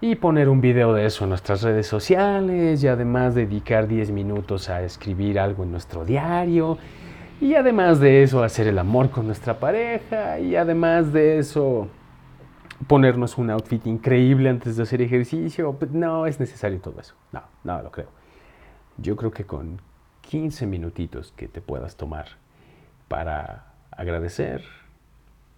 y 0.00 0.16
poner 0.16 0.48
un 0.48 0.60
video 0.60 0.92
de 0.92 1.06
eso 1.06 1.22
en 1.24 1.30
nuestras 1.30 1.62
redes 1.62 1.86
sociales 1.86 2.82
y 2.82 2.88
además 2.88 3.36
dedicar 3.36 3.86
10 3.86 4.10
minutos 4.10 4.68
a 4.68 4.82
escribir 4.82 5.38
algo 5.38 5.62
en 5.62 5.70
nuestro 5.70 6.04
diario 6.04 6.78
y 7.40 7.54
además 7.54 8.00
de 8.00 8.24
eso 8.24 8.42
hacer 8.42 8.66
el 8.66 8.78
amor 8.78 9.10
con 9.10 9.26
nuestra 9.26 9.60
pareja 9.60 10.40
y 10.40 10.56
además 10.56 11.12
de 11.12 11.38
eso 11.38 11.86
ponernos 12.86 13.38
un 13.38 13.50
outfit 13.50 13.86
increíble 13.86 14.48
antes 14.48 14.76
de 14.76 14.82
hacer 14.82 15.02
ejercicio. 15.02 15.72
Pues, 15.74 15.90
no 15.92 16.26
es 16.26 16.40
necesario 16.40 16.80
todo 16.80 17.00
eso. 17.00 17.14
No, 17.32 17.42
no 17.64 17.82
lo 17.82 17.90
creo. 17.90 18.08
Yo 18.98 19.16
creo 19.16 19.30
que 19.30 19.44
con 19.44 19.80
15 20.22 20.66
minutitos 20.66 21.32
que 21.32 21.48
te 21.48 21.60
puedas 21.60 21.96
tomar 21.96 22.26
para 23.08 23.66
agradecer, 23.90 24.64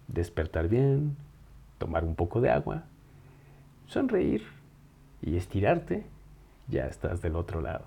despertar 0.07 0.67
bien, 0.67 1.15
tomar 1.77 2.03
un 2.03 2.15
poco 2.15 2.41
de 2.41 2.49
agua, 2.49 2.83
sonreír 3.87 4.43
y 5.21 5.37
estirarte, 5.37 6.05
ya 6.67 6.85
estás 6.87 7.21
del 7.21 7.35
otro 7.35 7.61
lado. 7.61 7.85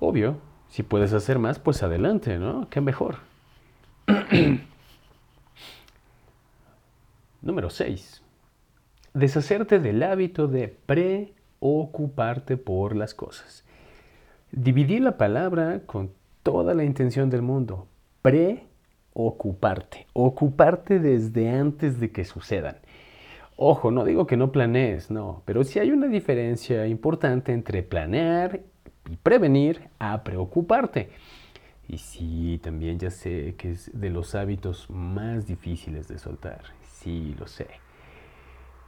Obvio, 0.00 0.38
si 0.68 0.82
puedes 0.82 1.12
hacer 1.12 1.38
más, 1.38 1.58
pues 1.58 1.82
adelante, 1.82 2.38
¿no? 2.38 2.68
Qué 2.70 2.80
mejor. 2.80 3.16
Número 7.46 7.70
6. 7.70 8.22
Deshacerte 9.14 9.78
del 9.78 10.02
hábito 10.02 10.48
de 10.48 10.66
preocuparte 10.66 12.56
por 12.56 12.96
las 12.96 13.14
cosas. 13.14 13.64
Dividir 14.50 15.02
la 15.02 15.16
palabra 15.16 15.82
con 15.86 16.10
toda 16.42 16.74
la 16.74 16.82
intención 16.82 17.30
del 17.30 17.42
mundo. 17.42 17.86
Preocuparte. 18.20 20.08
Ocuparte 20.12 20.98
desde 20.98 21.48
antes 21.50 22.00
de 22.00 22.10
que 22.10 22.24
sucedan. 22.24 22.78
Ojo, 23.54 23.92
no 23.92 24.04
digo 24.04 24.26
que 24.26 24.36
no 24.36 24.50
planees, 24.50 25.12
no, 25.12 25.44
pero 25.44 25.62
sí 25.62 25.78
hay 25.78 25.92
una 25.92 26.08
diferencia 26.08 26.88
importante 26.88 27.52
entre 27.52 27.84
planear 27.84 28.62
y 29.08 29.14
prevenir 29.18 29.88
a 30.00 30.24
preocuparte. 30.24 31.10
Y 31.86 31.98
sí, 31.98 32.58
también 32.60 32.98
ya 32.98 33.12
sé 33.12 33.54
que 33.56 33.70
es 33.70 33.88
de 33.94 34.10
los 34.10 34.34
hábitos 34.34 34.90
más 34.90 35.46
difíciles 35.46 36.08
de 36.08 36.18
soltar. 36.18 36.62
Lo 37.06 37.46
sé. 37.46 37.68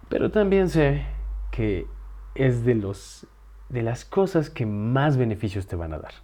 Pero 0.09 0.31
también 0.31 0.69
sé 0.69 1.05
que 1.53 1.87
es 2.35 2.65
de, 2.65 2.75
los, 2.75 3.27
de 3.69 3.83
las 3.83 4.05
cosas 4.05 4.51
que 4.51 4.67
más 4.67 5.17
beneficios 5.17 5.67
te 5.67 5.77
van 5.77 5.93
a 5.93 5.99
dar. 5.99 6.15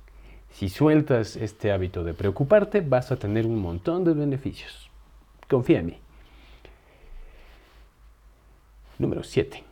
Si 0.50 0.68
sueltas 0.68 1.36
este 1.36 1.72
hábito 1.72 2.04
de 2.04 2.14
preocuparte, 2.14 2.80
vas 2.80 3.12
a 3.12 3.16
tener 3.16 3.46
un 3.46 3.60
montón 3.60 4.04
de 4.04 4.14
beneficios. 4.14 4.90
Confía 5.48 5.80
en 5.80 5.86
mí. 5.86 5.98
Número 8.98 9.22
7. 9.22 9.62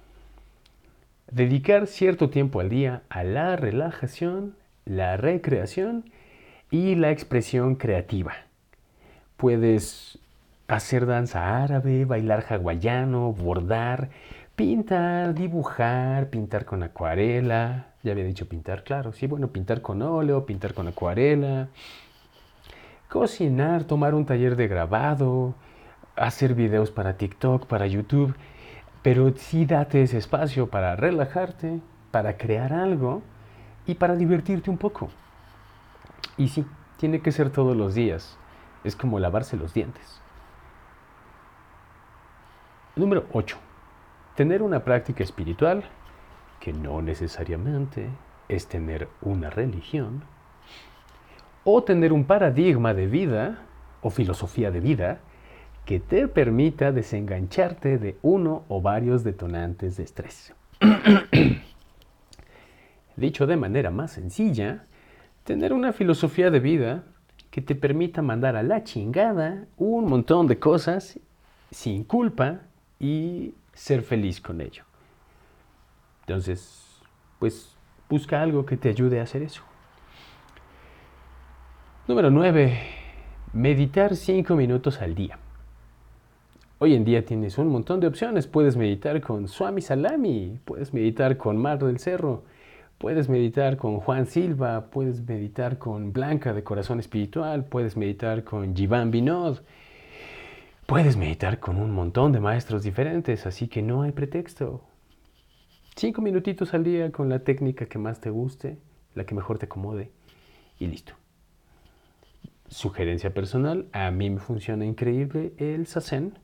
Dedicar 1.30 1.87
cierto 1.87 2.30
tiempo 2.30 2.61
al 2.61 2.68
día 2.68 3.02
a 3.08 3.24
la 3.24 3.56
relajación, 3.56 4.56
la 4.85 5.16
recreación 5.16 6.11
y 6.70 6.94
la 6.94 7.11
expresión 7.11 7.76
creativa. 7.76 8.35
Puedes 9.37 10.18
hacer 10.72 11.04
danza 11.04 11.62
árabe, 11.62 12.06
bailar 12.06 12.44
hawaiano, 12.48 13.32
bordar, 13.32 14.08
pintar, 14.56 15.35
dibujar, 15.35 16.30
pintar 16.30 16.64
con 16.64 16.82
acuarela. 16.82 17.88
Ya 18.02 18.12
había 18.12 18.24
dicho 18.24 18.48
pintar, 18.48 18.82
claro, 18.82 19.12
sí, 19.12 19.26
bueno, 19.26 19.48
pintar 19.48 19.82
con 19.82 20.00
óleo, 20.00 20.46
pintar 20.46 20.72
con 20.72 20.88
acuarela, 20.88 21.68
cocinar, 23.08 23.85
tomar 23.85 24.14
un 24.14 24.24
taller 24.24 24.56
de 24.56 24.66
grabado, 24.66 25.54
hacer 26.16 26.54
videos 26.54 26.90
para 26.90 27.18
TikTok, 27.18 27.66
para 27.66 27.87
YouTube. 27.87 28.35
Pero 29.02 29.32
sí 29.37 29.66
date 29.66 30.02
ese 30.02 30.16
espacio 30.16 30.70
para 30.70 30.96
relajarte, 30.96 31.80
para 32.11 32.38
crear 32.38 32.72
algo 32.72 33.22
y 33.87 33.94
para 33.94 34.16
divertirte 34.16 34.70
un 34.70 34.78
poco. 34.78 35.11
Y 36.38 36.48
sí, 36.48 36.64
tiene 36.96 37.20
que 37.20 37.32
ser 37.32 37.50
todos 37.50 37.76
los 37.76 37.94
días. 37.94 38.38
Es 38.85 38.96
como 38.96 39.18
lavarse 39.18 39.56
los 39.56 39.74
dientes. 39.74 40.21
Número 42.94 43.24
8. 43.33 43.57
Tener 44.37 44.62
una 44.62 44.85
práctica 44.85 45.24
espiritual 45.24 45.83
que 46.61 46.74
no 46.74 47.00
necesariamente 47.00 48.11
es 48.50 48.66
tener 48.66 49.09
una 49.22 49.48
religión 49.48 50.24
o 51.64 51.83
tener 51.85 52.12
un 52.12 52.26
paradigma 52.26 52.92
de 52.92 53.07
vida 53.07 53.62
o 54.02 54.11
filosofía 54.11 54.70
de 54.70 54.81
vida 54.81 55.20
que 55.87 56.00
te 56.00 56.28
permita 56.28 56.92
desengancharte 56.92 57.96
de 57.96 58.18
uno 58.20 58.64
o 58.68 58.83
varios 58.83 59.24
detonantes 59.24 59.96
de 59.96 60.02
estrés. 60.02 60.55
Dicho 63.16 63.46
de 63.46 63.57
manera 63.57 63.90
más 63.90 64.12
sencilla, 64.12 64.85
tener 65.44 65.72
una 65.72 65.94
filosofía 65.94 66.50
de 66.50 66.61
vida 66.61 67.05
que 67.50 67.62
te 67.62 67.74
permita 67.74 68.20
mandar 68.20 68.55
a 68.55 68.62
la 68.62 68.85
chingada 68.85 69.64
un 69.78 70.05
montón 70.11 70.46
de 70.46 70.59
cosas 70.59 71.18
sin 71.70 72.05
culpa 72.05 72.61
y 73.03 73.53
ser 73.75 74.03
feliz 74.03 74.41
con 74.41 74.62
ello. 74.62 74.85
Entonces, 76.21 77.01
pues 77.38 77.75
busca 78.09 78.41
algo 78.41 78.65
que 78.65 78.77
te 78.79 78.88
ayude 78.88 79.21
a 79.21 79.25
hacer 79.25 79.43
eso. 79.43 79.62
Número 82.07 82.31
9. 82.31 82.79
Meditar 83.53 84.17
5 84.17 84.55
minutos 84.55 85.03
al 85.03 85.15
día. 85.15 85.38
Hoy 86.79 86.95
en 86.95 87.05
día 87.05 87.25
tienes 87.25 87.59
un 87.59 87.69
montón 87.69 88.01
de 88.01 88.07
opciones. 88.07 88.47
Puedes 88.47 88.77
meditar 88.77 89.21
con 89.21 89.49
Swami 89.49 89.81
Salami, 89.81 90.61
puedes 90.65 90.95
meditar 90.95 91.37
con 91.37 91.57
Mar 91.57 91.81
del 91.81 91.99
Cerro, 91.99 92.45
puedes 92.99 93.29
meditar 93.29 93.77
con 93.77 93.99
Juan 93.99 94.27
Silva, 94.27 94.91
puedes 94.91 95.27
meditar 95.27 95.79
con 95.79 96.12
Blanca 96.12 96.53
de 96.53 96.62
Corazón 96.62 97.01
Espiritual, 97.01 97.65
puedes 97.65 97.97
meditar 97.97 98.45
con 98.45 98.77
Jivan 98.77 99.11
Binod, 99.11 99.59
puedes 100.87 101.16
meditar 101.16 101.61
con 101.61 101.77
un 101.77 101.90
montón 101.90 102.33
de 102.33 102.40
maestros 102.40 102.83
diferentes, 102.83 103.47
así 103.47 103.68
que 103.68 103.83
no 103.83 104.03
hay 104.03 104.12
pretexto. 104.12 104.83
Cinco 105.97 106.23
minutitos 106.23 106.75
al 106.75 106.85
día 106.85 107.12
con 107.12 107.29
la 107.29 107.40
técnica 107.40 107.87
que 107.87 107.99
más 107.99 108.21
te 108.21 108.31
guste, 108.31 108.79
la 109.14 109.25
que 109.25 109.35
mejor 109.35 109.59
te 109.59 109.66
acomode 109.66 110.11
y 110.79 110.87
listo. 110.87 111.14
Sugerencia 112.68 113.35
personal, 113.35 113.87
a 113.92 114.11
mí 114.11 114.31
me 114.31 114.40
funciona 114.40 114.87
increíble 114.87 115.53
el 115.59 115.87
sasen 115.87 116.38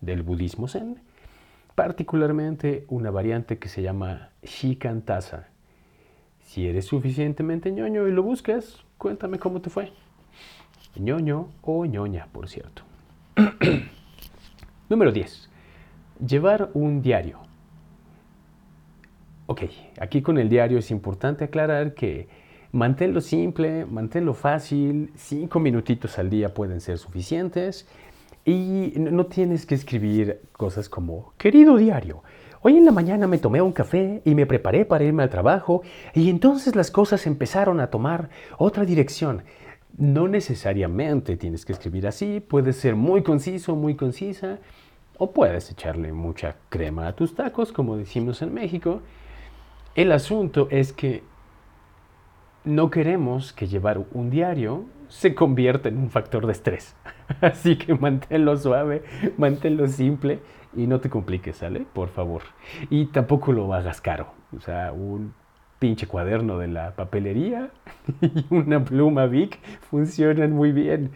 del 0.00 0.22
budismo 0.22 0.68
zen, 0.68 1.00
particularmente 1.74 2.84
una 2.88 3.10
variante 3.10 3.58
que 3.58 3.68
se 3.68 3.82
llama 3.82 4.30
Shikantasa. 4.42 5.48
Si 6.44 6.66
eres 6.68 6.86
suficientemente 6.86 7.72
ñoño 7.72 8.06
y 8.06 8.12
lo 8.12 8.22
buscas, 8.22 8.84
cuéntame 8.98 9.38
cómo 9.38 9.60
te 9.60 9.70
fue. 9.70 9.92
ñoño 10.96 11.48
o 11.62 11.84
ñoña, 11.86 12.28
por 12.30 12.48
cierto. 12.48 12.91
Número 14.88 15.12
10. 15.12 15.48
Llevar 16.26 16.70
un 16.74 17.02
diario. 17.02 17.38
Ok, 19.46 19.62
aquí 20.00 20.22
con 20.22 20.38
el 20.38 20.48
diario 20.48 20.78
es 20.78 20.90
importante 20.90 21.44
aclarar 21.44 21.94
que 21.94 22.28
manténlo 22.72 23.20
simple, 23.20 23.86
manténlo 23.86 24.34
fácil, 24.34 25.12
cinco 25.16 25.60
minutitos 25.60 26.18
al 26.18 26.30
día 26.30 26.54
pueden 26.54 26.80
ser 26.80 26.98
suficientes 26.98 27.88
y 28.44 28.94
no 28.96 29.26
tienes 29.26 29.66
que 29.66 29.74
escribir 29.74 30.40
cosas 30.52 30.88
como, 30.88 31.32
querido 31.36 31.76
diario, 31.76 32.22
hoy 32.62 32.76
en 32.76 32.84
la 32.84 32.92
mañana 32.92 33.26
me 33.26 33.38
tomé 33.38 33.60
un 33.60 33.72
café 33.72 34.22
y 34.24 34.34
me 34.34 34.46
preparé 34.46 34.84
para 34.84 35.04
irme 35.04 35.22
al 35.22 35.30
trabajo 35.30 35.82
y 36.14 36.30
entonces 36.30 36.76
las 36.76 36.90
cosas 36.90 37.26
empezaron 37.26 37.80
a 37.80 37.88
tomar 37.88 38.30
otra 38.58 38.84
dirección. 38.84 39.42
No 39.96 40.28
necesariamente 40.28 41.36
tienes 41.36 41.64
que 41.64 41.72
escribir 41.72 42.06
así, 42.06 42.40
puedes 42.40 42.76
ser 42.76 42.96
muy 42.96 43.22
conciso, 43.22 43.76
muy 43.76 43.94
concisa, 43.94 44.58
o 45.18 45.32
puedes 45.32 45.70
echarle 45.70 46.12
mucha 46.12 46.56
crema 46.68 47.06
a 47.06 47.14
tus 47.14 47.34
tacos, 47.34 47.72
como 47.72 47.96
decimos 47.96 48.42
en 48.42 48.54
México. 48.54 49.02
El 49.94 50.10
asunto 50.12 50.68
es 50.70 50.92
que 50.92 51.22
no 52.64 52.90
queremos 52.90 53.52
que 53.52 53.66
llevar 53.66 54.04
un 54.12 54.30
diario 54.30 54.84
se 55.08 55.34
convierta 55.34 55.90
en 55.90 55.98
un 55.98 56.10
factor 56.10 56.46
de 56.46 56.52
estrés. 56.52 56.96
Así 57.40 57.76
que 57.76 57.94
manténlo 57.94 58.56
suave, 58.56 59.04
manténlo 59.36 59.86
simple 59.88 60.40
y 60.74 60.86
no 60.86 61.00
te 61.00 61.10
compliques, 61.10 61.56
¿sale? 61.56 61.80
Por 61.92 62.08
favor. 62.08 62.42
Y 62.88 63.06
tampoco 63.06 63.52
lo 63.52 63.74
hagas 63.74 64.00
caro. 64.00 64.32
O 64.56 64.60
sea, 64.60 64.92
un 64.92 65.34
pinche 65.82 66.06
cuaderno 66.06 66.58
de 66.58 66.68
la 66.68 66.92
papelería 66.92 67.70
y 68.20 68.54
una 68.54 68.84
pluma 68.84 69.26
Vic 69.26 69.58
funcionan 69.90 70.52
muy 70.52 70.70
bien. 70.70 71.10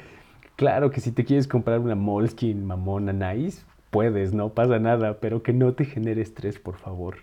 Claro 0.56 0.90
que 0.90 1.00
si 1.00 1.12
te 1.12 1.24
quieres 1.24 1.46
comprar 1.46 1.78
una 1.78 1.94
Moleskine 1.94 2.64
mamona 2.64 3.12
nice, 3.12 3.62
puedes, 3.92 4.34
no 4.34 4.48
pasa 4.48 4.80
nada, 4.80 5.20
pero 5.20 5.44
que 5.44 5.52
no 5.52 5.74
te 5.74 5.84
genere 5.84 6.20
estrés, 6.20 6.58
por 6.58 6.78
favor. 6.78 7.18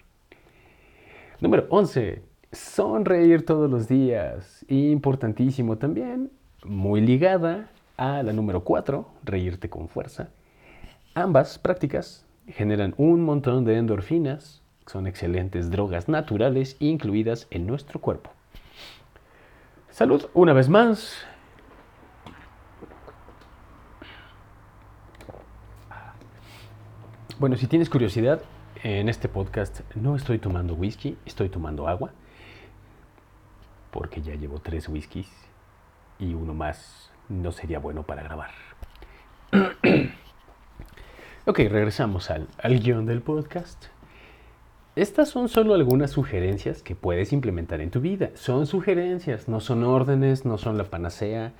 Número 1.41 1.65
11. 1.67 2.21
Sonreír 2.53 3.45
todos 3.45 3.69
los 3.69 3.89
días. 3.89 4.63
Importantísimo 4.69 5.77
también, 5.77 6.31
muy 6.63 7.01
ligada 7.01 7.71
a 7.97 8.23
la 8.23 8.31
número 8.31 8.63
4, 8.63 9.05
reírte 9.25 9.69
con 9.69 9.89
fuerza. 9.89 10.29
Ambas 11.13 11.59
prácticas 11.59 12.25
generan 12.47 12.93
un 12.95 13.25
montón 13.25 13.65
de 13.65 13.75
endorfinas, 13.75 14.62
son 14.87 15.07
excelentes 15.07 15.71
drogas 15.71 16.09
naturales 16.09 16.75
incluidas 16.79 17.47
en 17.49 17.65
nuestro 17.67 17.99
cuerpo. 17.99 18.31
Salud 19.89 20.25
una 20.33 20.53
vez 20.53 20.69
más. 20.69 21.25
Bueno, 27.39 27.57
si 27.57 27.67
tienes 27.67 27.89
curiosidad, 27.89 28.41
en 28.83 29.07
este 29.07 29.29
podcast 29.29 29.81
no 29.95 30.15
estoy 30.15 30.39
tomando 30.39 30.75
whisky, 30.75 31.17
estoy 31.25 31.49
tomando 31.49 31.87
agua, 31.87 32.11
porque 33.91 34.21
ya 34.21 34.35
llevo 34.35 34.59
tres 34.59 34.89
whiskies 34.89 35.31
y 36.19 36.33
uno 36.33 36.53
más 36.53 37.11
no 37.29 37.51
sería 37.51 37.79
bueno 37.79 38.03
para 38.03 38.23
grabar. 38.23 38.51
ok, 41.45 41.57
regresamos 41.57 42.29
al, 42.29 42.47
al 42.61 42.79
guion 42.79 43.05
del 43.05 43.21
podcast. 43.21 43.92
Estas 44.95 45.29
son 45.29 45.49
solo 45.49 45.73
algunas 45.73 46.11
sugerencias 46.11 46.83
que 46.83 46.93
puedes 46.93 47.33
implementar 47.33 47.81
en 47.81 47.89
tu 47.89 47.99
vida. 47.99 48.29
Son 48.35 48.67
sugerencias, 48.67 49.47
no 49.47 49.59
son 49.59 49.83
órdenes, 49.83 50.45
no 50.45 50.59
son 50.59 50.77
la 50.77 50.83
panacea. 50.83 51.51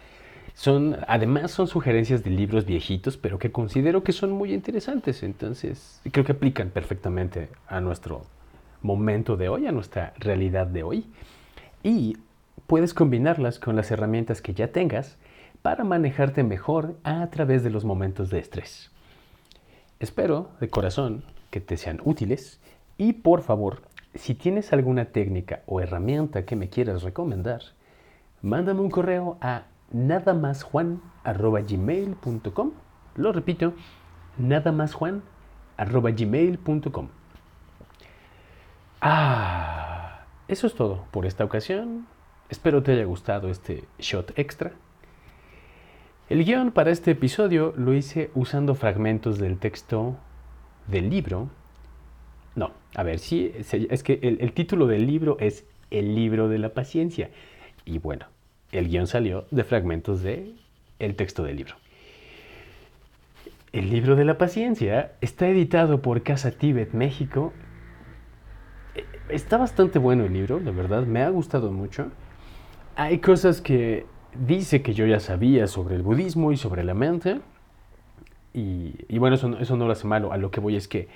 Son, 0.53 0.97
además 1.07 1.49
son 1.49 1.67
sugerencias 1.67 2.23
de 2.23 2.29
libros 2.29 2.65
viejitos, 2.65 3.17
pero 3.17 3.39
que 3.39 3.51
considero 3.51 4.03
que 4.03 4.11
son 4.11 4.31
muy 4.31 4.53
interesantes. 4.53 5.23
Entonces, 5.23 5.99
creo 6.11 6.23
que 6.23 6.33
aplican 6.33 6.69
perfectamente 6.69 7.49
a 7.67 7.81
nuestro 7.81 8.27
momento 8.83 9.35
de 9.35 9.49
hoy, 9.49 9.65
a 9.65 9.71
nuestra 9.71 10.13
realidad 10.19 10.67
de 10.67 10.83
hoy. 10.83 11.07
Y 11.81 12.17
puedes 12.67 12.93
combinarlas 12.93 13.57
con 13.57 13.75
las 13.75 13.89
herramientas 13.89 14.43
que 14.43 14.53
ya 14.53 14.67
tengas 14.67 15.17
para 15.63 15.83
manejarte 15.83 16.43
mejor 16.43 16.97
a 17.03 17.27
través 17.31 17.63
de 17.63 17.71
los 17.71 17.83
momentos 17.83 18.29
de 18.29 18.37
estrés. 18.37 18.91
Espero 19.99 20.51
de 20.59 20.69
corazón 20.69 21.23
que 21.49 21.61
te 21.61 21.77
sean 21.77 21.99
útiles 22.03 22.59
y 22.97 23.13
por 23.13 23.41
favor, 23.41 23.81
si 24.15 24.33
tienes 24.35 24.73
alguna 24.73 25.05
técnica 25.05 25.61
o 25.65 25.79
herramienta 25.81 26.45
que 26.45 26.55
me 26.55 26.69
quieras 26.69 27.01
recomendar, 27.03 27.61
mándame 28.41 28.81
un 28.81 28.91
correo 28.91 29.37
a 29.41 29.63
nadamasjuan.gmail.com 29.91 32.71
Lo 33.15 33.31
repito, 33.31 33.73
nadamasjuan.gmail.com 34.37 37.07
Ah, 39.01 40.25
eso 40.47 40.67
es 40.67 40.75
todo 40.75 41.05
por 41.11 41.25
esta 41.25 41.43
ocasión. 41.43 42.05
Espero 42.49 42.83
te 42.83 42.91
haya 42.93 43.05
gustado 43.05 43.49
este 43.49 43.83
shot 43.99 44.31
extra. 44.37 44.73
El 46.29 46.45
guion 46.45 46.71
para 46.71 46.91
este 46.91 47.11
episodio 47.11 47.73
lo 47.75 47.93
hice 47.93 48.31
usando 48.33 48.75
fragmentos 48.75 49.39
del 49.39 49.57
texto 49.57 50.15
del 50.87 51.09
libro. 51.09 51.49
No, 52.55 52.71
a 52.95 53.03
ver, 53.03 53.19
sí, 53.19 53.51
es 53.55 54.03
que 54.03 54.19
el, 54.21 54.53
título 54.53 54.85
del 54.85 55.07
libro 55.07 55.37
es 55.39 55.65
El 55.89 56.15
libro 56.15 56.49
de 56.49 56.59
la 56.59 56.69
paciencia. 56.69 57.29
Y 57.85 57.97
bueno, 57.97 58.27
el 58.71 58.89
guion 58.89 59.07
salió 59.07 59.45
de 59.49 59.63
fragmentos 59.63 60.21
de 60.21 60.53
el 60.99 61.15
texto 61.15 61.43
del 61.43 61.57
libro. 61.57 61.75
El 63.71 63.89
libro 63.89 64.15
de 64.15 64.23
la 64.23 64.37
paciencia 64.37 65.13
está 65.21 65.47
editado 65.47 66.01
por 66.01 66.21
Casa 66.21 66.51
Tíbet 66.51 66.93
México. 66.93 67.53
Está 69.29 69.57
bastante 69.57 69.97
bueno 69.97 70.25
el 70.25 70.33
libro, 70.33 70.59
la 70.59 70.71
verdad, 70.71 71.07
me 71.07 71.23
ha 71.23 71.29
gustado 71.29 71.71
mucho. 71.71 72.11
Hay 72.95 73.17
cosas 73.17 73.61
que 73.61 74.05
dice 74.35 74.83
que 74.83 74.93
yo 74.93 75.07
ya 75.07 75.19
sabía 75.19 75.65
sobre 75.65 75.95
el 75.95 76.03
budismo 76.03 76.51
y 76.51 76.57
sobre 76.57 76.83
la 76.83 76.93
mente. 76.93 77.41
Y, 78.53 79.17
bueno, 79.17 79.35
eso 79.35 79.75
no 79.75 79.87
lo 79.87 79.91
hace 79.91 80.05
malo. 80.05 80.31
A 80.31 80.37
lo 80.37 80.51
que 80.51 80.59
voy 80.59 80.75
es 80.75 80.87
que 80.87 81.07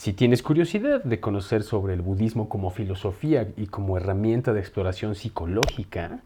si 0.00 0.14
tienes 0.14 0.42
curiosidad 0.42 1.04
de 1.04 1.20
conocer 1.20 1.62
sobre 1.62 1.92
el 1.92 2.00
budismo 2.00 2.48
como 2.48 2.70
filosofía 2.70 3.48
y 3.58 3.66
como 3.66 3.98
herramienta 3.98 4.54
de 4.54 4.60
exploración 4.60 5.14
psicológica, 5.14 6.20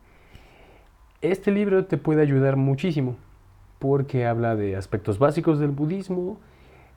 este 1.22 1.50
libro 1.50 1.84
te 1.84 1.98
puede 1.98 2.22
ayudar 2.22 2.54
muchísimo 2.54 3.16
porque 3.80 4.26
habla 4.26 4.54
de 4.54 4.76
aspectos 4.76 5.18
básicos 5.18 5.58
del 5.58 5.72
budismo 5.72 6.38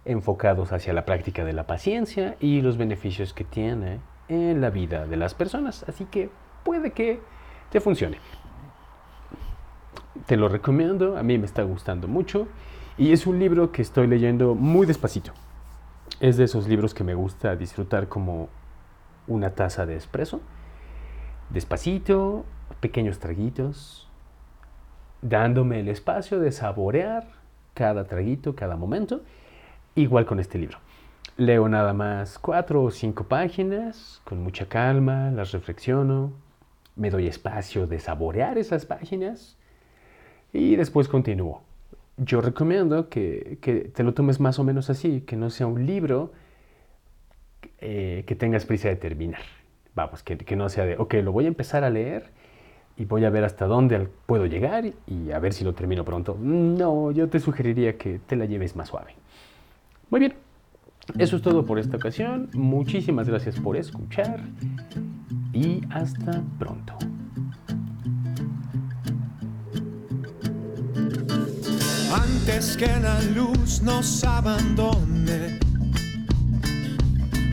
enfocados 0.06 0.72
hacia 0.72 0.94
la 0.94 1.04
práctica 1.04 1.44
de 1.44 1.54
la 1.54 1.66
paciencia 1.66 2.36
y 2.40 2.62
los 2.62 2.78
beneficios 2.78 3.34
que 3.34 3.44
tiene 3.44 4.00
en 4.30 4.62
la 4.62 4.70
vida 4.70 5.08
de 5.08 5.18
las 5.18 5.34
personas. 5.34 5.84
Así 5.90 6.06
que 6.06 6.30
puede 6.64 6.92
que 6.92 7.20
te 7.72 7.82
funcione. 7.82 8.20
Te 10.28 10.38
lo 10.38 10.48
recomiendo, 10.48 11.18
a 11.18 11.24
mí 11.24 11.40
me 11.40 11.48
está 11.48 11.64
gustando 11.64 12.08
mucho 12.08 12.48
y 13.00 13.14
es 13.14 13.26
un 13.26 13.40
libro 13.40 13.72
que 13.72 13.82
estoy 13.82 14.06
leyendo 14.06 14.54
muy 14.54 14.86
despacito. 14.86 15.34
Es 16.20 16.36
de 16.36 16.46
esos 16.46 16.68
libros 16.68 16.96
que 16.96 17.04
me 17.04 17.14
gusta 17.14 17.56
disfrutar 17.56 18.08
como 18.08 18.50
una 19.28 19.52
taza 19.52 19.86
de 19.86 19.96
espresso. 19.96 20.42
Despacito, 21.52 22.44
pequeños 22.80 23.20
traguitos, 23.20 24.10
dándome 25.22 25.80
el 25.80 25.90
espacio 25.90 26.40
de 26.40 26.52
saborear 26.52 27.28
cada 27.76 28.06
traguito, 28.06 28.56
cada 28.56 28.76
momento, 28.76 29.22
igual 29.94 30.26
con 30.26 30.40
este 30.40 30.58
libro. 30.58 30.80
Leo 31.38 31.70
nada 31.70 31.94
más 31.94 32.40
cuatro 32.40 32.84
o 32.84 32.90
cinco 32.90 33.26
páginas, 33.26 34.20
con 34.24 34.42
mucha 34.42 34.68
calma, 34.68 35.30
las 35.30 35.52
reflexiono, 35.52 36.34
me 36.96 37.12
doy 37.12 37.28
espacio 37.28 37.86
de 37.86 38.00
saborear 38.00 38.58
esas 38.58 38.88
páginas 38.88 39.56
y 40.52 40.78
después 40.78 41.08
continúo. 41.08 41.67
Yo 42.18 42.42
recomiendo 42.42 43.10
que, 43.10 43.60
te 43.94 44.04
lo 44.04 44.14
tomes 44.14 44.40
más 44.40 44.60
o 44.60 44.64
menos 44.64 44.90
así, 44.90 45.22
que 45.22 45.36
no 45.36 45.50
sea 45.50 45.68
un 45.68 45.86
libro 45.86 46.32
eh, 47.80 48.24
que 48.26 48.36
tengas 48.36 48.66
prisa 48.66 48.90
de 48.90 48.96
terminar. 48.96 49.42
Vamos, 49.94 50.24
que, 50.24 50.38
que, 50.38 50.56
no 50.56 50.70
sea 50.70 50.86
de, 50.86 50.98
ok, 50.98 51.16
lo 51.24 51.32
voy 51.32 51.46
a 51.46 51.48
empezar 51.48 51.84
a 51.84 51.90
leer 51.90 52.32
y 52.98 53.06
voy 53.06 53.26
a 53.26 53.30
ver 53.30 53.44
hasta 53.44 53.66
dónde 53.66 54.08
puedo 54.26 54.48
llegar 54.48 54.86
y 55.06 55.32
a 55.32 55.40
ver 55.40 55.54
si 55.54 55.64
lo 55.64 55.74
termino 55.74 56.04
pronto. 56.04 56.38
No, 56.40 57.12
yo 57.12 57.30
te 57.30 57.40
sugeriría 57.40 57.98
que 57.98 58.20
te 58.20 58.36
la 58.36 58.46
lleves 58.46 58.76
más 58.76 58.90
suave. 58.90 59.14
Muy 60.10 60.20
bien, 60.20 60.34
eso 61.18 61.36
es 61.38 61.42
todo 61.42 61.66
por 61.66 61.80
esta 61.80 61.98
ocasión. 61.98 62.50
Muchísimas 62.54 63.30
gracias 63.30 63.60
por 63.60 63.78
escuchar 63.78 64.40
y 65.54 65.82
hasta 65.92 66.44
pronto. 66.58 66.98
Antes 72.50 72.78
que 72.78 72.88
la 72.88 73.20
luz 73.36 73.82
nos 73.82 74.24
abandone, 74.24 75.60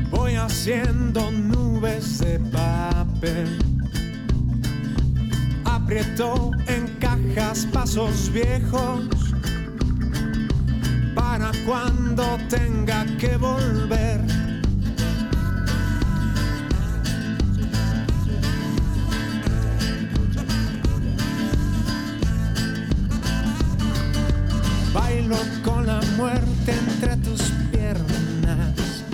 voy 0.09 0.37
haciendo 0.37 1.33
nubes 1.33 2.21
de 2.21 2.39
papel. 2.39 3.59
Aprieto 5.65 6.53
en 6.69 6.87
cajas 7.01 7.67
pasos 7.73 8.31
viejos 8.33 9.35
para 11.17 11.51
cuando 11.67 12.39
tenga 12.49 13.05
que 13.19 13.37
volver 13.37 14.14
muerte 26.17 26.73
entre 26.73 27.17
tus 27.17 27.41
piernas. 27.71 29.05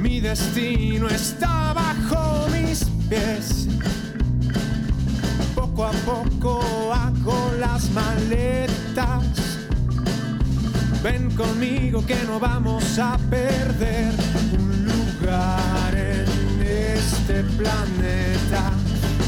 Mi 0.00 0.20
destino 0.20 1.08
está 1.08 1.72
bajo 1.72 2.48
mis 2.48 2.84
pies. 3.08 3.68
Poco 5.54 5.84
a 5.86 5.92
poco 5.92 6.92
hago 6.92 7.52
las 7.58 7.90
maletas. 7.90 9.24
Ven 11.02 11.30
conmigo 11.34 12.04
que 12.04 12.16
no 12.26 12.38
vamos 12.38 12.98
a 12.98 13.16
perder 13.30 14.12
un 14.58 14.84
lugar 14.84 15.94
en 15.94 16.62
este 16.62 17.42
planeta 17.56 18.72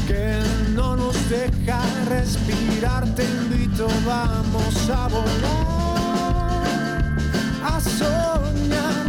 que 0.07 0.39
no 0.75 0.95
nos 0.95 1.15
deja 1.29 1.81
respirar. 2.09 3.05
Te 3.15 3.23
invito, 3.23 3.87
vamos 4.05 4.89
a 4.89 5.07
volar, 5.07 5.72
soñar. 7.83 9.05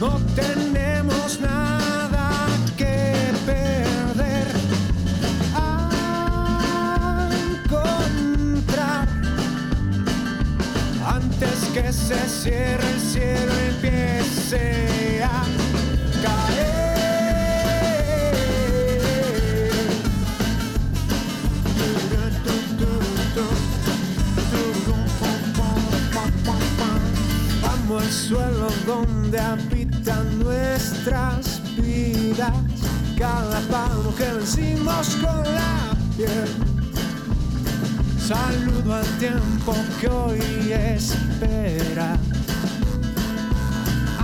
No 0.00 0.20
tenemos 0.34 1.40
nada 1.40 2.46
que 2.76 3.32
perder. 3.46 4.46
A 5.54 7.28
encontrar 7.52 9.08
antes 11.06 11.58
que 11.74 11.92
se 11.92 12.28
cierre 12.28 12.88
el 12.94 13.00
cielo 13.00 13.52
empiece 13.70 14.95
donde 28.28 29.38
habitan 29.38 30.38
nuestras 30.40 31.60
vidas. 31.76 32.52
Cada 33.16 33.60
paso 33.70 34.14
que 34.16 34.24
vencimos 34.24 35.16
con 35.16 35.42
la 35.54 35.96
piel. 36.16 36.48
Saludo 38.18 38.94
al 38.94 39.06
tiempo 39.18 39.74
que 40.00 40.08
hoy 40.08 40.40
espera. 40.72 42.16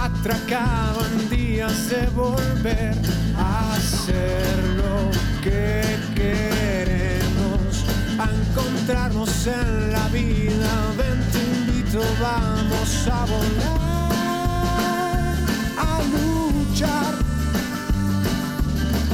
Atracaban 0.01 1.31
días 1.31 1.89
de 1.89 2.07
volver 2.09 2.97
a 3.39 3.75
hacer 3.75 4.65
lo 4.77 5.11
que 5.43 5.83
queremos, 6.17 7.85
a 8.19 8.25
encontrarnos 8.25 9.47
en 9.47 9.93
la 9.93 10.09
vida. 10.09 10.71
Ven, 10.99 11.21
te 11.31 11.39
invito, 11.39 12.01
vamos 12.21 13.09
a 13.09 13.25
volar, 13.27 13.82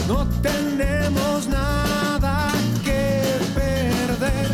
No 0.09 0.27
tenemos 0.41 1.47
nada 1.49 2.51
que 2.83 3.37
perder. 3.55 4.49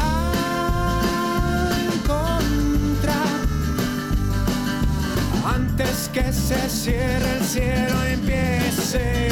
A 0.00 1.70
encontrar 1.94 3.38
antes 5.46 6.10
que 6.12 6.32
se 6.32 6.68
cierre 6.68 7.36
el 7.38 7.44
cielo 7.44 8.02
empiece 8.02 9.31